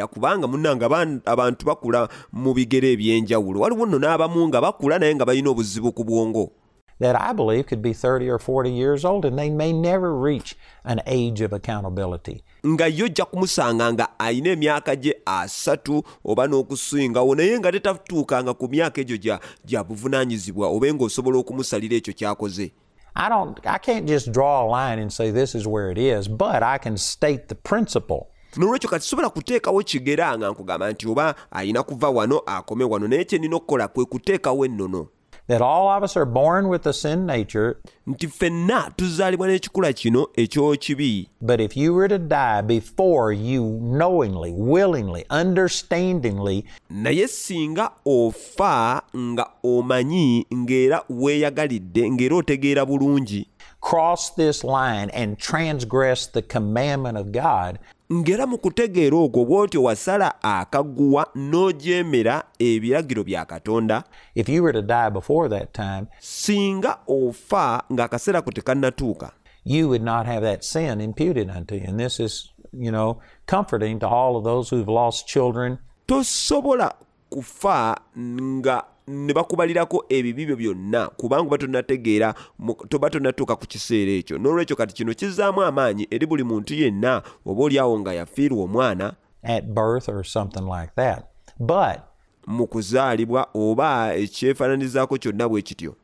[0.09, 0.47] kubanga
[1.27, 3.99] abantu bakula mu bigere nno
[4.61, 6.64] bakula naye nga ku bwongo
[7.01, 10.57] that I believe could be 30 or 40 years old and they may never reach
[10.85, 12.43] an age of accountability.
[12.67, 18.69] nga yo ojja kumusanga nga alina emyaka gye asatu oba n'okusingawo naye nga tetatuukanga ku
[18.69, 19.17] myaka egyo
[19.67, 22.73] gya- buvunaanyizibwa ng'osobola okumusalira ekyo ky'akoze
[23.17, 26.27] I don't I can't just draw a line and say this is where it is,
[26.29, 28.27] but I can state the principle.
[28.57, 33.25] nolwekyo kati sobola kuteekawo kigera nga nkugamba nti oba ayina kuva wano akome wano naye
[33.25, 35.07] kye nina okukola kwe kuteekawo ennono
[35.47, 37.77] That all of us are born with a sin nature,
[38.07, 44.51] nti ffenna tuzaalibwa n'ekikula kino eky'okibi but if you were to die before you knowingly,
[44.51, 53.47] willingly, understandingly naye singa ofa nga omanyi ng'era weeyagalidde ng'era otegeera bulungi.
[53.85, 57.79] cross this line and transgress the commandment of God,
[58.15, 64.83] ng'era mu kutegeera okwo bw'otyo wasala akaguwa n'ojeemera ebiragiro bya katonda if you were to
[64.83, 69.33] die before that time, singa ofa ng'akaseera ko tekannatuuka
[69.65, 71.85] you would not have that sin imputed unto you.
[71.87, 75.79] And this is, you know, comforting to all of those who've lost children.
[76.07, 76.93] tosobola
[77.31, 82.35] kufa nga ne bakubalirako ebibi byo byonna kubanga oba tonnategeera
[82.89, 84.39] toba tonnatuuka ku kiseera ekyo.
[84.39, 89.65] N'olwekyo kati kino kizzaamu amaanyi eri buli muntu yenna oba oliawo nga yafiirwa omwana at
[89.65, 91.25] birth or something like that.
[91.59, 92.01] But
[92.47, 95.97] mu kuzaalibwa oba ekyefaananizaako kyonna bwe kityo.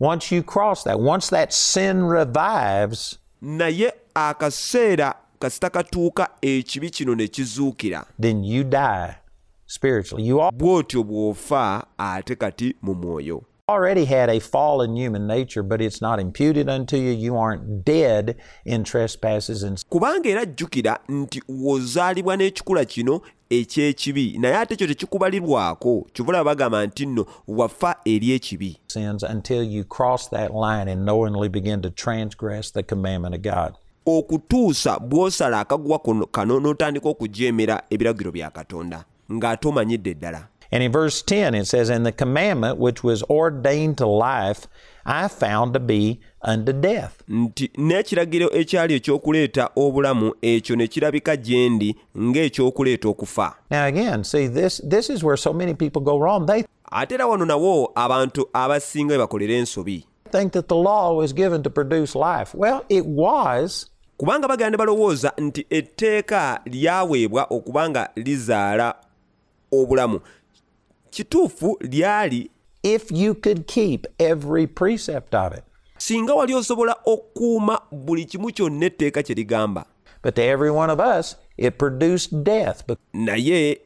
[0.00, 7.28] once you cross that, once that sin revives, naye akaseera kasita katuuka ekibi kino ne
[7.28, 8.06] kizuukira.
[8.18, 9.14] then you die
[9.70, 10.26] spiritually.
[10.26, 16.00] You bw'otyo bw'ofa ate kati mu mwoyo already had a fallen human nature, but it's
[16.02, 17.12] not imputed unto you.
[17.12, 24.56] You aren't dead in trespasses and kubanga era jjukira nti wozaalibwa n'ekikula kino eky'ekibi naye
[24.56, 30.50] ate ekyo tekikubalirwako kyovula bagamba nti nno wafa eri ekibi sins until you cross that
[30.50, 33.74] line and knowingly begin to transgress the commandment of God.
[34.06, 35.98] okutuusa bw'osala akaguwa
[36.30, 41.90] kano n'otandika okujeemera ebiragiro bya katonda ng'ate omanyidde ddala And in verse 10, it says,
[41.90, 44.68] And the commandment which was ordained to life,
[45.04, 47.22] I found to be unto death.
[47.28, 54.46] nti n'ekiragiro ekyali ekyokuleeta obulamu ekyo ne kirabika gye ndi ng'ekyokuleeta okufa Now, again, see,
[54.46, 56.46] this, this is where so many people go wrong.
[56.46, 61.62] They ate era wano nawo abantu abasinga bebakolera ensobi think that the law was given
[61.62, 62.54] to produce life.
[62.54, 68.94] Well, it was, kubanga bagenda balowooza nti etteeka lyaweebwa okuba nga lizaala
[69.72, 70.20] obulamu
[71.10, 72.50] kituufu lyali
[72.82, 75.64] if you could keep every precept of it.
[75.98, 79.84] singa wali osobola okukuuma buli kimu kyonna etteeka kye ligamba
[80.22, 83.78] But to every one of us, it produced death naye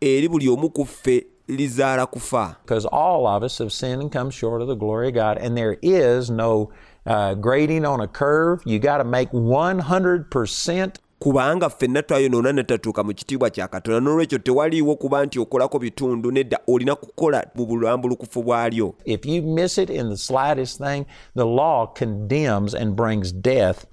[0.00, 4.30] eri buli omu ku ffe lizaala kufa because all of us have sinned and come
[4.30, 5.38] short of the glory of God.
[5.38, 6.70] And there is no
[7.06, 8.62] uh, grading on a curve.
[8.64, 14.38] You got to make 100% kubanga ffenna twayonoona ne tatuuka mu kitiibwa kya katonda n'olwekyo
[14.38, 19.90] tewaliiwo kuba nti okolako bitundu nedda olina kukola mu bulambulukufu bwalyo If you miss it
[19.90, 21.04] in the slightest thing,
[21.36, 23.84] the law condemns and brings death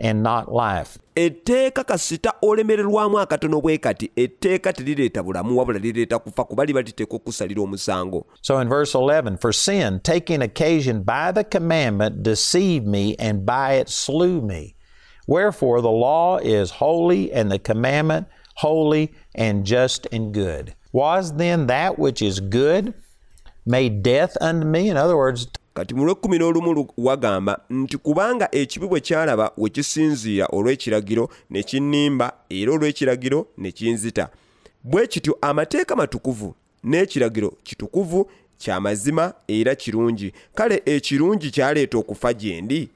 [0.00, 0.98] and not life.
[1.14, 7.16] etteeka kasita olemererwamu akatono bwe kati etteeka teririreeta bulamu wabula lirireeta kufa kuba liba liteeka
[7.16, 13.14] okusalira omusango So in verse 11, for sin, taking occasion by the commandment, deceived me,
[13.18, 14.74] and by it slew me.
[15.26, 20.74] Wherefore the law is holy, and the commandment holy, and just and good.
[20.92, 22.92] Was then that which is good
[23.66, 24.88] made death unto me?
[24.88, 29.70] In other words, kati mu lw'ekkumi n'olumu lu- wagamba nti kubanga ekibi bwe kyalaba we
[29.70, 34.28] kisinziira olw'ekiragiro ne kinnimba era olw'ekiragiro ne kinzita
[34.84, 36.54] bwe kityo amateeka matukuvu
[36.84, 42.88] n'ekiragiro kitukuvu kya mazima era kirungi kale ekirungi kyaleeta okufa gye ndi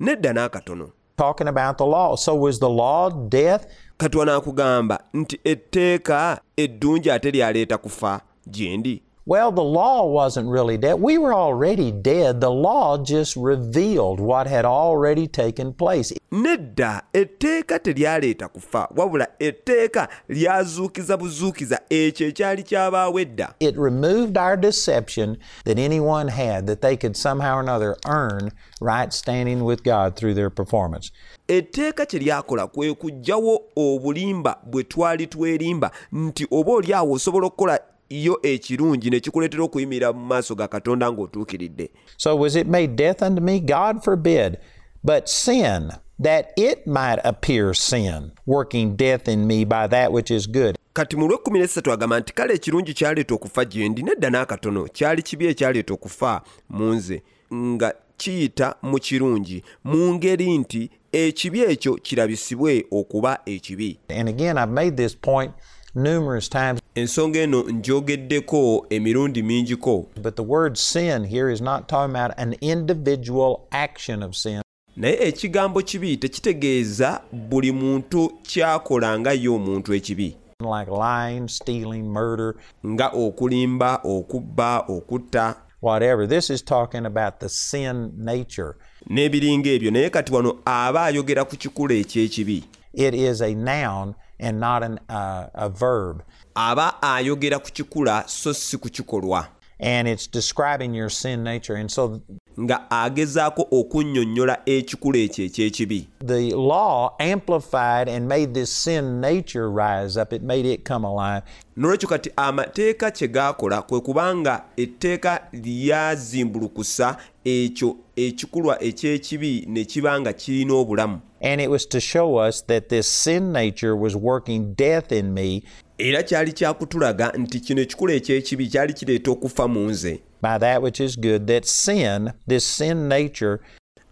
[0.00, 2.16] nedda n'akatono talking about the law.
[2.16, 3.66] So was the law death?
[3.96, 10.76] kati wanaakugamba nti etteeka eddungi ate lyaleeta kufa gye ndi Well, the law wasn't really
[10.76, 11.00] dead.
[11.00, 12.42] We were already dead.
[12.42, 16.12] The law just revealed what had already taken place.
[16.32, 24.56] nedda etteeka teryaleeta kufa wabula etteeka lyazuukiza buzuukiza ekyo ekyali kyabaawo edda It removed our
[24.56, 28.50] deception that anyone had that they could somehow or another earn
[28.80, 31.12] right standing with God through their performance.
[31.48, 37.80] etteeka kye lyakola kwe kuggyawo obulimba bwe twali twerimba nti oba oli awo osobola okukola
[38.22, 43.22] yo ekirungi ne kikuleetera okuyimirira mu maaso ga katonda ng'otuukiridde So was it made death
[43.22, 43.60] unto me?
[43.60, 44.58] God forbid.
[45.02, 50.46] But sin, that it might appear sin, working death in me by that which is
[50.46, 50.78] good.
[50.94, 55.22] kati mu lw'ekkumi n'essatu agamba nti kale ekirungi kyaleeta okufa gye ndi nedda n'akatono kyali
[55.22, 57.22] kibi ekyaleeta okufa mu nze
[57.54, 64.70] nga kiyita mu kirungi mu ngeri nti ekibi ekyo kirabisibwe okuba ekibi And again, I've
[64.70, 65.52] made this point
[65.94, 72.16] numerous times, ensonga eno njogeddeko emirundi mingiko but the word sin here is not talking
[72.16, 74.62] about an individual action of sin.
[74.96, 82.54] naye ekigambo kibi tekitegeeza buli muntu kyakola nga ye omuntu ekibi Like lying, stealing, murder,
[82.86, 86.26] nga okulimba okubba okutta whatever.
[86.28, 88.74] This is talking about the sin nature.
[89.10, 92.64] n'ebiringa ebyo naye kati wano aba ayogera ku kikula eky'ekibi
[92.94, 96.22] It is a noun and not an, uh, a verb.
[96.54, 99.48] aba ayogera ku kikula so si ku kikolwa
[99.84, 101.74] And it's describing your sin nature.
[101.74, 102.22] And so
[102.60, 110.16] nga agezaako okunnyonnyola ekikula ekyo eky'ekibi the law amplified and made this sin nature rise
[110.16, 110.32] up.
[110.32, 111.42] It made it come alive.
[111.76, 120.32] n'olwekyo kati amateeka kye gaakola kwe kubanga etteeka lyazimbulukusa ekyo ekikulwa eky'ekibi ne kiba nga
[120.32, 125.12] kirina obulamu And it was to show us that this sin nature was working death
[125.12, 125.62] in me
[125.98, 130.20] era kyali kyakutulaga nti kino ekikula eky'ekibi kyali kireeta okufa mu nze.
[130.42, 133.58] By that which is good, that sin, this sin nature,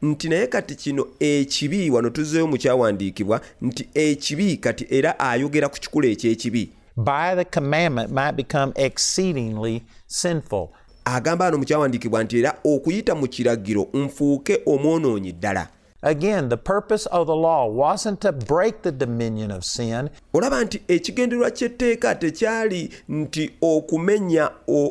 [0.02, 5.80] nti naye kati kino ekibi wano tuzzeeyo mu kyawandiikibwa nti ekibi kati era ayogera ku
[5.80, 6.70] kikula eky'ekibi.
[6.96, 10.68] by the commandment might become exceedingly sinful.
[11.04, 15.68] agamba hano mu kyawandiikibwa nti era okuyita mu kiragiro nfuuke omwonoonyi ddala
[16.02, 20.82] Again, the purpose of the law wasn't to break the dominion of sin, olaba nti
[20.88, 24.50] ekigendererwa ky'etteeka tekyali nti okumenya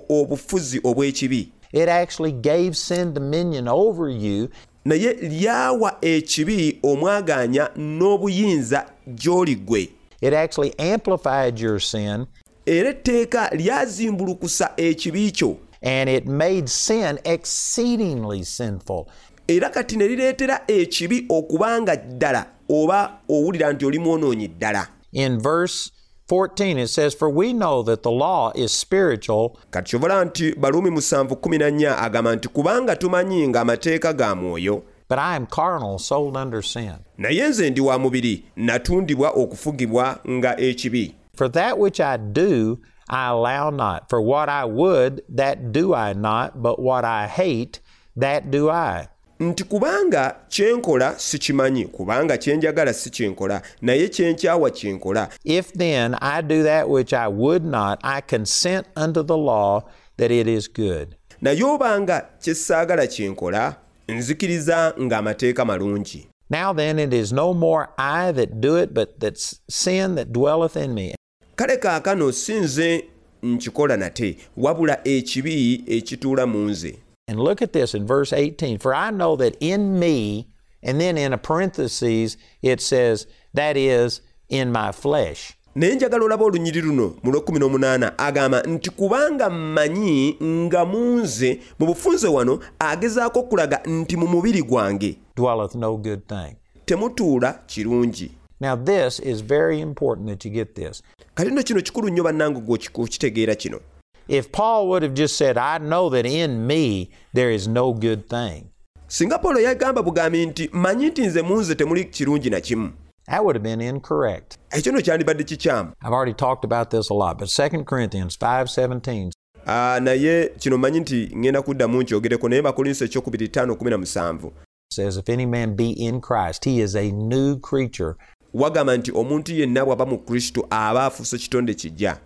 [0.09, 1.49] obufuzi obw'ekibi.
[1.73, 4.49] It actually gave sin dominion over you.
[4.85, 9.89] Naye lyawa ekibi omwagaanya n'obuyinza gy'oli ggwe
[10.21, 12.27] It actually amplified your sin.
[12.65, 15.57] Era etteeka lyazimbulukusa ekibi kyo.
[15.81, 19.09] And it made sin exceedingly sinful.
[19.51, 25.91] Era kati ne lireetera ekibi okubanga ddala oba owulira nti oli mwonoonyi ddala In verse
[26.29, 30.89] 14, it says, For we know that the law is spiritual, kati kyovala nti baluumi
[30.89, 35.99] musanvu kumi na nnya agamba nti kubanga tumanyi ng'amateeka ga mwoyo but I am carnal,
[35.99, 36.93] sold under sin.
[37.17, 42.79] naye nze ndi wa mubiri natundibwa okufugibwa nga ekibi For that which I do,
[43.09, 44.09] I allow not.
[44.09, 47.79] For what I would, that do I not, but what I hate,
[48.15, 49.07] that do I.
[49.41, 56.63] nti kubanga kyenkola sikimanyi kubanga kyenjagala si kyenkola naye kyenkyawa kyenkola If then I do
[56.63, 59.81] that which I would not, I consent unto the law
[60.17, 61.15] that it is good.
[61.41, 63.75] naye obanga kyessaagala kyenkola
[64.07, 69.61] nzikiriza ng'amateeka malungi Now then, it is no more I that do it, but that's
[69.69, 71.15] sin that dwelleth in me.
[71.55, 73.05] kale kaakano si nze
[73.43, 76.95] nkikola nate wabula ekibi ekituula mu nze
[77.31, 78.79] And look at this in verse 18.
[78.79, 80.49] For I know that in me,
[80.83, 84.19] and then in a parenthesis, it says, that is,
[84.49, 85.53] in my flesh.
[85.75, 91.59] naye njagala olaba olunyiri luno mu lwekumi n'omunaana agamba nti kubanga mmanyi nga mu nze
[91.79, 96.55] mu bufunze wano agezaako okulaga nti mu mubiri gwange dwelleth no good thing.
[96.85, 101.01] temutuula kirungi Now, this is very important that you get this.
[101.35, 103.79] kati nno kino kikulu nnyo bannange kino
[104.27, 108.29] If Paul would have just said, I know that in me there is no good
[108.29, 108.69] thing,
[109.07, 112.91] singa pawulo yagamba bugambi nti mmanyi nti nze mu temuli kirungi na kimu
[113.27, 114.57] That would have been incorrect.
[114.71, 119.31] ekyo nno kyandibadde kikyamu I've already talked about this a lot, but 2 Corinthians 5:17
[119.67, 124.51] Ah, naye kino nti ŋŋenda kuddamu nkyogereko naye bakolinso ekyokubiri 5:17
[124.91, 128.17] says, If any man be in Christ, he is a new creature.
[128.53, 132.17] wagamba nti omuntu yenna bw'aba mu kristo aba afuuse kitonde kijja.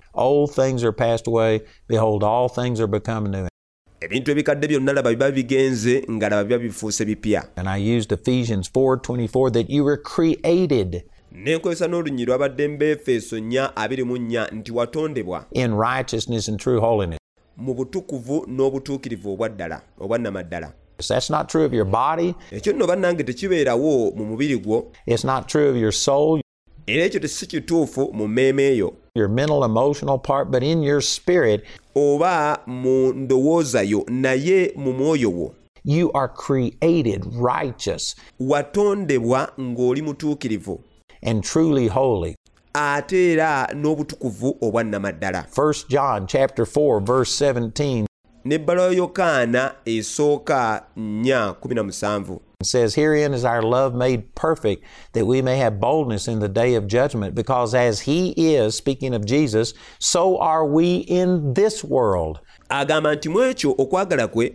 [4.01, 7.43] Ebintu ebikadde byonna laba biba bigenze nga laba biba bifuuse bipya.
[11.31, 15.45] N'enkozesa n'olunyi lwabadde mbeefeeso 424 nti watondebwa
[17.57, 20.73] mu butukuvu n'obutuukirivu obwa ddala obwa nnamaddala.
[20.97, 22.35] That's not true of your body.
[22.51, 24.91] ekyo nno bannange tekibeerawo mu mubiri gwo.
[25.05, 26.41] It's not true of your soul,
[26.87, 31.63] era ekyo tesi kituufu mu mmeeme eyo your mental, emotional part, but in your spirit,
[31.95, 35.55] oba mu ndowooza yo naye mu mwoyo wo.
[35.83, 40.79] you are created righteous watondebwa ng'oli mutuukirivu.
[41.23, 42.35] and truly holy.
[42.73, 45.47] ate era n'obutukuvu obwannamaddala.
[45.55, 48.05] 1 John chapter 4 verse 17
[48.45, 54.83] n'ebbala yokaana esooka 4:17 says, Herein is our love made perfect,
[55.13, 59.13] that we may have boldness in the day of judgment, because as He is, speaking
[59.13, 62.39] of Jesus, so are we in this world.
[62.69, 64.53] agamba nti mu ekyo okwagala kwe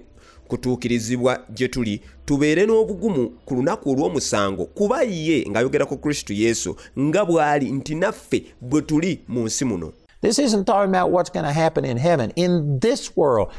[0.48, 7.24] kutuukirizibwa gye tuli tubeere n'obugumu ku lunaku olw'omusango kuba ye ng'ayogera ku kristo yesu nga
[7.24, 11.52] bw'ali nti naffe bwe tuli mu nsi muno This isn't talking about what's going to
[11.52, 12.30] happen in heaven.
[12.36, 13.50] In this world,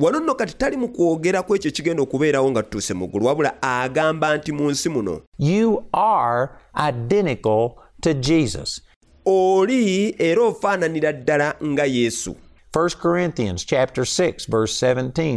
[0.00, 3.62] wano nno kati tali mu kwogera ku ekyo ekigenda okubeerawo nga tutuuse mu ggulu wabula
[3.62, 6.48] agamba nti mu nsi muno you are
[6.88, 8.80] identical to Jesus.
[9.26, 12.36] oli era ofaananira ddala nga yesu
[12.72, 15.36] 1 Corinthians chapter 6 verse 17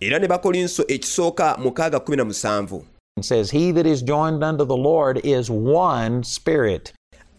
[0.00, 2.82] era ne bakolinso ekisooka 6:17
[3.20, 6.92] says, He that is joined unto the Lord is one spirit.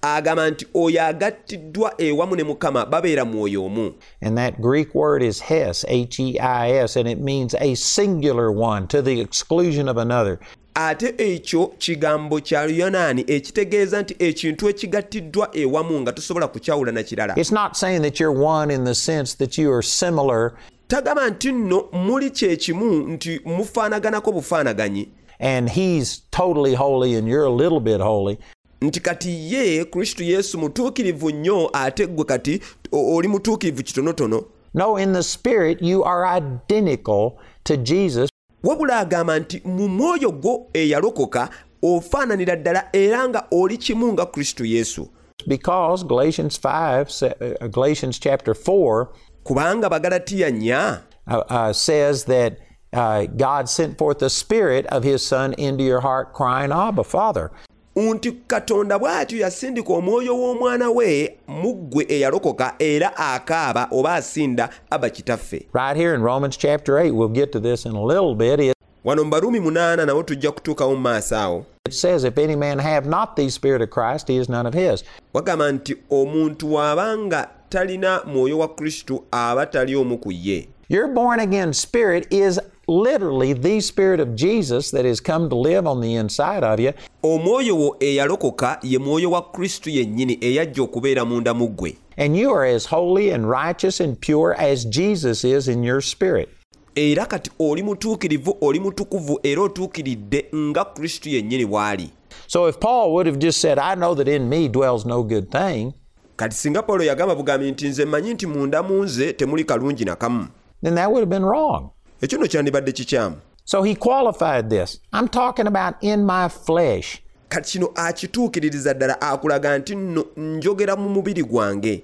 [0.08, 5.39] Agamba nti oyo agattiddwa ewamu ne mukama babeera mwoyo omu And that Greek word is
[5.41, 9.97] Hes, H E I S, and it means a singular one to the exclusion of
[9.97, 10.39] another.
[10.76, 17.36] ate ekyo kigambo kya luyonaani ekitegeeza nti ekintu ekigattiddwa ewamu nga tosobola kukyawula na kirala
[17.39, 20.51] It's not saying that you're one in the sense that you are similar
[20.88, 25.08] tagamba nti nno muli kyekimu nti mufaanaganako bufaanaganyi
[25.39, 28.38] and He's totally holy and you're a little bit holy.
[28.84, 32.62] Nti kati ye kristo yesu mutuukirivu nnyo ate kati
[32.92, 34.44] oli mutuukirivu kitonotono.
[34.74, 38.30] No, in the Spirit, you are identical to Jesus.
[38.64, 41.50] Wabula agamba nti mu mwoyo gwo eyalokoka
[41.82, 45.08] ofaananira ddala era nga oli kimu nga kristo yesu.
[45.48, 47.24] Because Galatians 5,
[47.62, 49.08] uh, Galatians chapter 4,
[49.44, 52.58] kubanga bagalatiya uh, uh, says that
[52.94, 57.52] uh, God sent forth the Spirit of His Son into your heart, crying, Abba, Father.
[57.96, 65.10] Nti katonda bw'atyo yasindika omwoyo w'omwana we mu ggwe eyalokoka era akaaba oba asinda aba
[65.10, 68.60] kitaffe Right here in Romans chapter 8, we'll get to this in a little bit.
[68.60, 68.76] It,
[69.06, 72.80] wano mu baruumi munaana nawo tujja kutuukawo mu maaso awo it says, If any man
[72.80, 75.04] have not the Spirit of Christ, he is none of his.
[75.34, 81.08] wagamba nti omuntu bw'aba nga talina mwoyo wa kristo aba tali omu ku ye Your
[81.08, 86.02] born again spirit is literally the Spirit of Jesus that has come to live on
[86.02, 86.94] the inside of you.
[87.24, 92.52] omwoyo wo eyalokoka ye mwoyo wa kristo yennyini eyajja okubeera munda mu ggwe And you
[92.54, 96.50] are as holy and righteous and pure as Jesus is in your spirit.
[96.96, 102.10] era kati oli mutuukirivu oli mutukuvu era otuukiridde nga kristo yennyini bw'ali
[102.48, 105.50] So if Paul would have just said, I know that in me dwells no good
[105.52, 105.94] thing,
[106.36, 110.48] kati singa pawulo yagamba bugambi nti nze mmanyi nti munda mu nze temuli kalungi nakamu
[110.84, 111.90] then that would have been wrong.
[112.24, 114.99] Ekyo nno kyandibadde kikyamu So he qualified this.
[115.13, 117.19] I'm talking about in my flesh.
[117.49, 122.03] kati kino akituukiririza ddala akulaga nti nno njogera mu mubiri gwange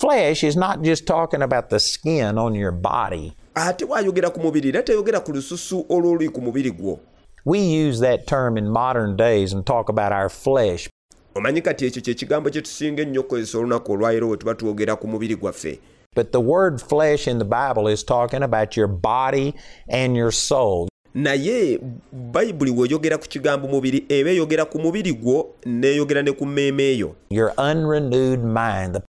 [0.00, 3.32] Flesh is not just talking about the skin on your body.
[3.54, 6.98] ate bw'ayogera ku mubiri era teyogera ku lususu olwoli ku mubiri gwo
[7.44, 10.88] We use that term in modern days and talk about our flesh.
[11.34, 15.08] omanyi kati ekyo kye kigambo kye tusinga ennyo okukozesa olunaku olwayiro bwe tuba twogera ku
[15.08, 15.78] mubiri gwaffe
[16.14, 19.54] But the word flesh in the Bible is talking about your body
[19.88, 20.88] and your soul.
[21.14, 21.78] naye
[22.12, 27.14] bayibuli bw'eyogera ku kigambo mubiri eba eyogera ku mubiri gwo n'eyogera ne ku mmeeme eyo
[27.30, 29.00] your unrenewed mind.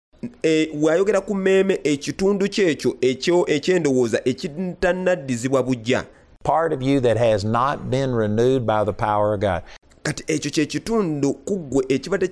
[0.44, 6.06] E, bw'ayogera ku mmeeme ekitundu kyekyo ekyo ekyendowooza ekitanaddizibwa bujja
[6.44, 9.62] part of you that has not been renewed by the power of God.
[10.04, 12.28] Kati ekyo kye kitundu ku ggwe ekibadde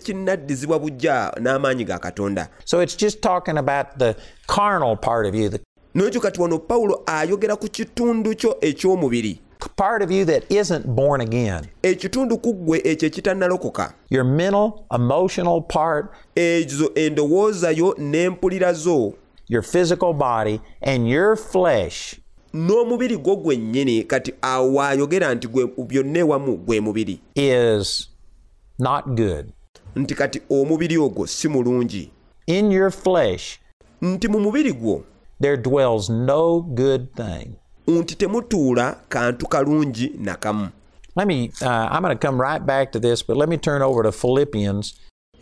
[0.79, 2.49] bujja n'amaanyi ga katonda.
[2.65, 4.15] So it's just talking about the
[4.47, 5.59] carnal part of you, the
[5.95, 9.41] n'ekyo kati wano pawulo ayogera ku kitundu kyo eky'omubiri.
[9.75, 11.67] part of you that isn't born again.
[11.83, 13.93] ekitundu ku ggwe ekyo ekitannalokoka.
[14.09, 19.13] Your mental, emotional part, ezo endowooza yo n'empulira zo.
[19.47, 22.19] your physical body, and your flesh
[22.57, 25.47] n'omubiri gwo gwennyini kati awo waayogera nti
[25.87, 27.19] byonna ewamu gwe mubiri.
[27.35, 28.09] is
[28.79, 29.45] not good.
[29.95, 32.11] nti kati omubiri ogwo si mulungi.
[32.47, 33.59] In your flesh,
[34.01, 35.03] nti mu mubiri gwo
[35.41, 37.51] there dwells no good thing.
[37.87, 40.69] nti temutuula kantu kalungi nakamu
[41.15, 43.81] Let me, uh, I'm going to come right back to this, but let me turn
[43.81, 44.93] over to Philippians.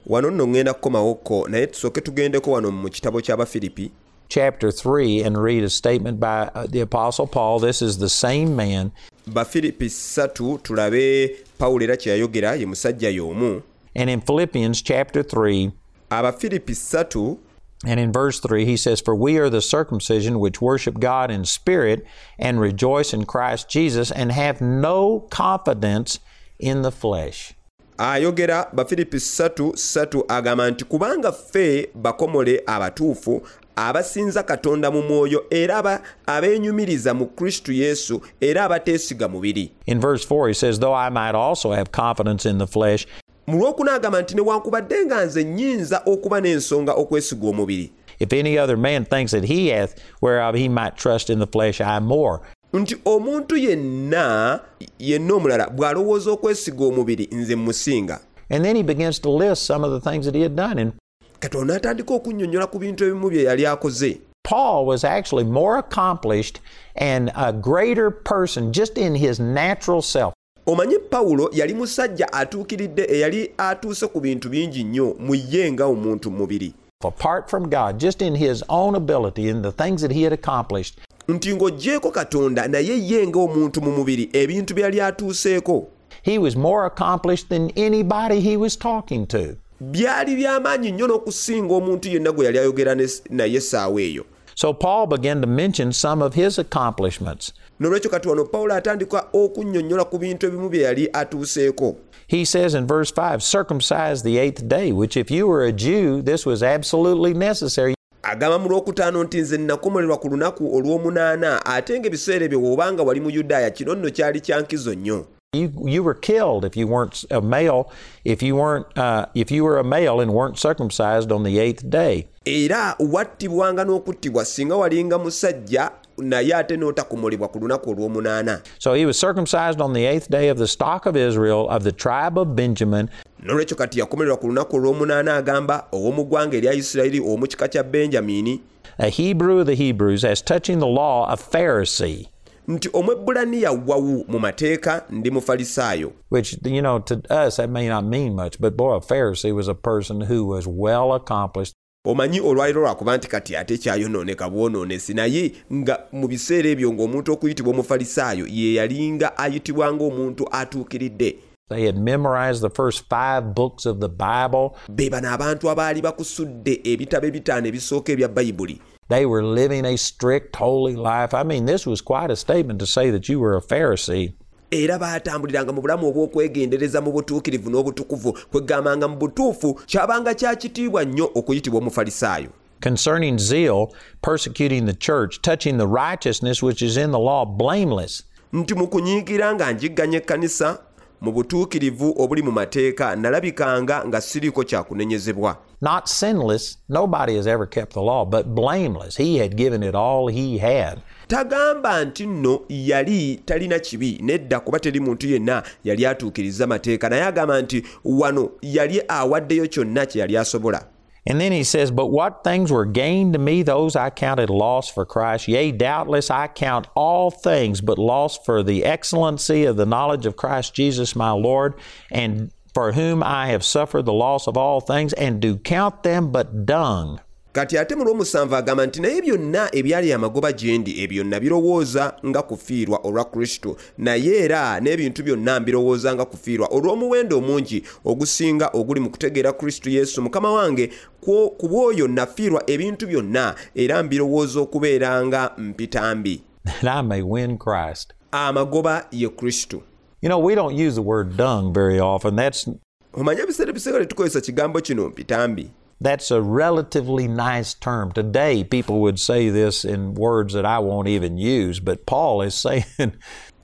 [0.08, 3.92] Wano nno ŋŋenda kukomawokko naye tusooke tugendeko wano mu kitabo ky'abafiripi
[4.30, 7.60] chapter 3 and read a statement by uh, the Apostle Paul.
[7.60, 8.92] This is the same man.
[9.28, 13.62] bafiripi 3 tulabe pawulo era kye yayogera ye musajja y'omu
[13.96, 15.72] And in Philippians chapter 3
[16.10, 17.38] abafiripi 3
[17.86, 21.46] and in verse 3, he says, For we are the circumcision which worship God in
[21.46, 22.06] spirit
[22.40, 26.20] and rejoice in Christ Jesus and have no confidence
[26.60, 27.54] in the flesh.
[27.98, 33.42] ayogera bafiripi 3 agamba nti kubanga ffe bakomole abatuufu
[33.76, 40.26] abasinza katonda mu mwoyo era aba- abeenyumiriza mu kristo yesu era abateesiga mubiri In verse
[40.26, 43.08] 4, he says, Though I might also have confidence in the flesh,
[43.48, 48.78] mu lwokuna agamba nti newankubadde nga nze nnyinza okuba n'ensonga okwesiga omubiri if any other
[48.78, 52.40] man thinks that he hath whereof he might trust in the flesh, I more.
[52.74, 54.60] nti omuntu yenna
[55.00, 58.20] yenna omulala bw'alowooza okwesiga omubiri nze musinga
[58.50, 60.78] And then he begins to list some of the things that he had done.
[60.78, 60.94] And
[61.40, 66.62] katonda atandika okunnyonnyola ku bintu ebimu bye yali akoze Paul was actually more accomplished
[66.96, 70.34] and a greater person just in his natural self.
[70.66, 76.32] omanyi pawulo yali musajja atuukiridde eyali atuuse ku bintu bingi nnyo mu ye nga omuntu
[76.32, 76.74] mu mubiri
[77.04, 81.00] apart from God, just in his own ability and the things that he had accomplished,
[81.28, 85.88] nti ng'oggyeko katonda naye ye ng'omuntu mu mubiri ebintu byali atuuseeko
[86.22, 89.58] he was more accomplished than anybody he was talking to.
[89.92, 92.96] Byali by'amaanyi nnyo n'okusinga omuntu yenna gwe yali ayogera
[93.30, 94.24] naye essaawa eyo
[94.58, 97.54] So Paul began to mention some of his accomplishments.
[97.80, 101.96] nolwekyo kati wano pawulo atandika okunnyonnyola ku bintu ebimu bye yali atuuseeko
[102.28, 106.24] He says in verse 5, circumcised the eighth day, which if you were a Jew,
[106.24, 107.94] this was absolutely necessary.
[108.24, 113.30] agamba mu lwokutaano nti nze nakomolerwa ku lunaku olw'omunaana ate ng'ebiseera ebyo bw'obanga wali mu
[113.30, 117.42] yudaaya kino nno kyali kya nkizo nnyo You, you were killed if you weren't a
[117.42, 117.90] male,
[118.26, 121.90] if you weren't, uh, if you were a male and weren't circumcised on the eighth
[121.90, 122.28] day.
[122.46, 128.62] era wattibwanga n'okuttibwa singa walinga musajja naye ate n'otakomolebwa ku lunaku olw'omunaana.
[128.80, 131.92] So he was circumcised on the eighth day of the stock of Israel, of the
[131.92, 133.10] tribe of Benjamin,
[133.44, 138.62] nolwekyo kati yakomererwa ku lunaku olw'omunaana agamba ow'omu ggwanga erya isirayiri ow'omu kika kya benjamini.
[139.00, 142.28] A Hebrew of the Hebrews, as touching the law, a Pharisee,
[142.68, 148.06] nti omwebbulaniya wawu mu mateeka ndi mufalisaayo which, you know, to us that may not
[148.06, 151.74] mean much, but boy, a Pharisee was a person who was well accomplished.
[152.08, 157.74] omanyi olwaliro lwakuba nti kati ate kyayonooneka bwonoonesi naye nga mu biseera ebyo ng'omuntu okuyitibwa
[157.74, 161.36] omufalisaayo ye yalinga ayitibwa ng'omuntu atuukiridde
[161.70, 164.70] They had memorized the first five books of the Bible.
[164.90, 170.56] be bano abantu abaali bakusudde ebitabo ebitaano ebisooka ebya bayibuli They were living a strict,
[170.56, 171.34] holy life.
[171.36, 174.34] I mean, this was quite a statement to say that you were a Pharisee.
[174.72, 181.80] era baatambuliranga mu bulamu obw'okwegendereza mu butuukirivu n'obutukuvu kwegambanga mu butuufu kyabanga kyakitiibwa nnyo okuyitibwa
[181.80, 182.50] omufalisaayo
[182.84, 183.88] Concerning zeal,
[184.22, 188.24] persecuting the church, touching the righteousness which is in the law, blameless.
[188.54, 190.80] nti mu kunyiigira nga njigganya ekkanisa
[191.22, 196.78] mu butuukirivu obuli mu mateeka nalabikanga nga siriiko kyakunenyezebwa Not sinless.
[196.90, 199.18] Nobody has ever kept the law, but blameless.
[199.18, 201.02] He had given it all he had.
[201.28, 207.24] tagamba nti nno yali talina kibi nedda kuba teri muntu yenna yali atuukiriza mateeka naye
[207.24, 210.86] agamba nti wano yali awaddeyo kyonna kye yali asobola
[211.28, 214.90] And then he says, But what things were gained to me, those I counted loss
[214.92, 215.48] for Christ.
[215.48, 220.36] Yea, doubtless I count all things but loss for the excellency of the knowledge of
[220.36, 221.74] Christ Jesus my Lord,
[222.12, 226.30] and for whom I have suffered the loss of all things, and do count them
[226.32, 227.22] but dung.
[227.56, 232.42] kati ate mu lw'omusanvu agamba nti naye byonna ebyali amagoba gye ndi ebyo nabirowooza nga
[232.42, 239.10] kufiirwa olwa kristo naye era n'ebintu byonna mbirowooza nga kufiirwa olw'omuwendo omungi ogusinga oguli mu
[239.10, 246.42] kutegeera kristo yesu mukama wange ku bw'oyo nafiirwa ebintu byonna era mbirowooza okubeera nga mpitambi
[246.66, 248.14] that I may win Christ.
[248.32, 249.82] amagoba ye kristo
[250.26, 252.36] You know, we don't use the word dung very often.
[252.36, 252.68] That's
[253.14, 255.70] omanye ebiseera ebisinga tetukozesa kigambo kino mpitambi
[256.02, 258.12] that's a relatively nice term.
[258.12, 262.56] Today, people would say this in words that I won't even use, but Paul is
[262.64, 263.12] saying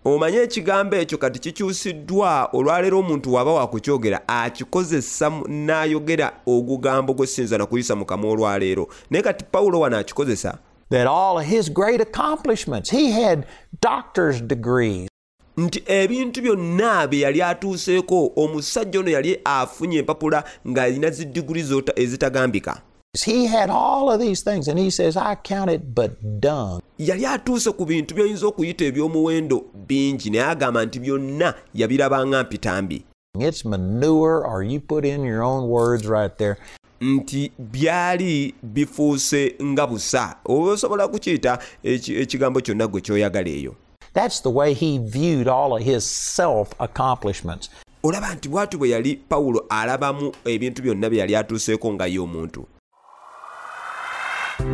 [0.05, 7.95] omanye ekigambo ekyo kati kikyusiddwa olwaleero omuntu waba wakukyogera akikozesa n'ayogera ogugambo gwe siyinza nakuyisa
[7.95, 10.57] mu kamwa olwaleero naye kati pawulo wano akikozesa
[10.89, 13.45] that all of his great accomplishments, he had
[13.79, 15.10] doctor's degrees.
[15.57, 22.81] Nti ebintu byonna bye yali atuuseeko omusajja ono yali afunye empapula ng'alina zidiguli zota- ezitagambika
[23.25, 26.81] He had all of these things, and he says, I count it but dung.
[26.99, 33.03] yali atuuse ku bintu by'oyinza okuyita eby'omuwendo bingi naye agamba nti byonna yabirabanga mpitambi
[33.39, 36.55] It's manure, or you put in your own words right there.
[37.01, 43.75] nti byali bifuuse nga busa oba osobola kukiyita eki- ekigambo kyonna gwe kyoyagala eyo
[44.13, 46.03] That's the way he viewed all of his
[46.35, 47.69] self accomplishments.
[48.03, 52.65] olaba nti bw'ati bwe yali pawulo alabamu ebintu byonna bye yali atuuseeko nga ye omuntu.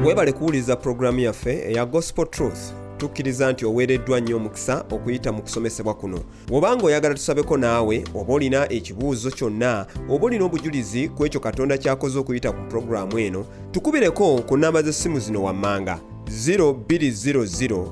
[0.06, 2.60] Weebale kuwuliriza pulogulaamu yaffe eya gospel truth.
[2.98, 6.20] Tukkiriza nti oweereddwa nnyo omukisa okuyita mu kusomesebwa kuno.
[6.48, 12.20] Bw'obanga oyagala tusabeko naawe oba olina ekibuuzo kyonna oba olina obujulizi ku ekyo katonda ky'akoze
[12.20, 17.88] okuyita ku pulogulaamu eno tukubireko ku namba z'essimu zino wammanga 0200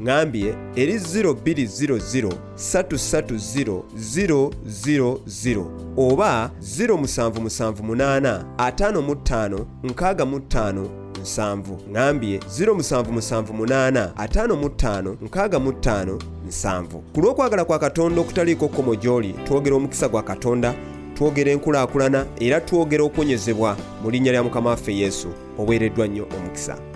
[0.00, 2.32] ŋambye eri 0200
[5.96, 10.84] oba 0778 55 65
[11.22, 11.78] nsanvu.
[11.92, 17.02] Ŋambye 0778 55 65 nsanvu.
[17.14, 20.74] Ku lw'okwagala kwa katonda okutaliiko kkomo gy'oli twogera omukisa gwa katonda
[21.20, 26.89] twogera enkulaakulana era twogera okuwonyezebwa mu linnya lya mukama waffe yesu oweereddwa nnyo omukisa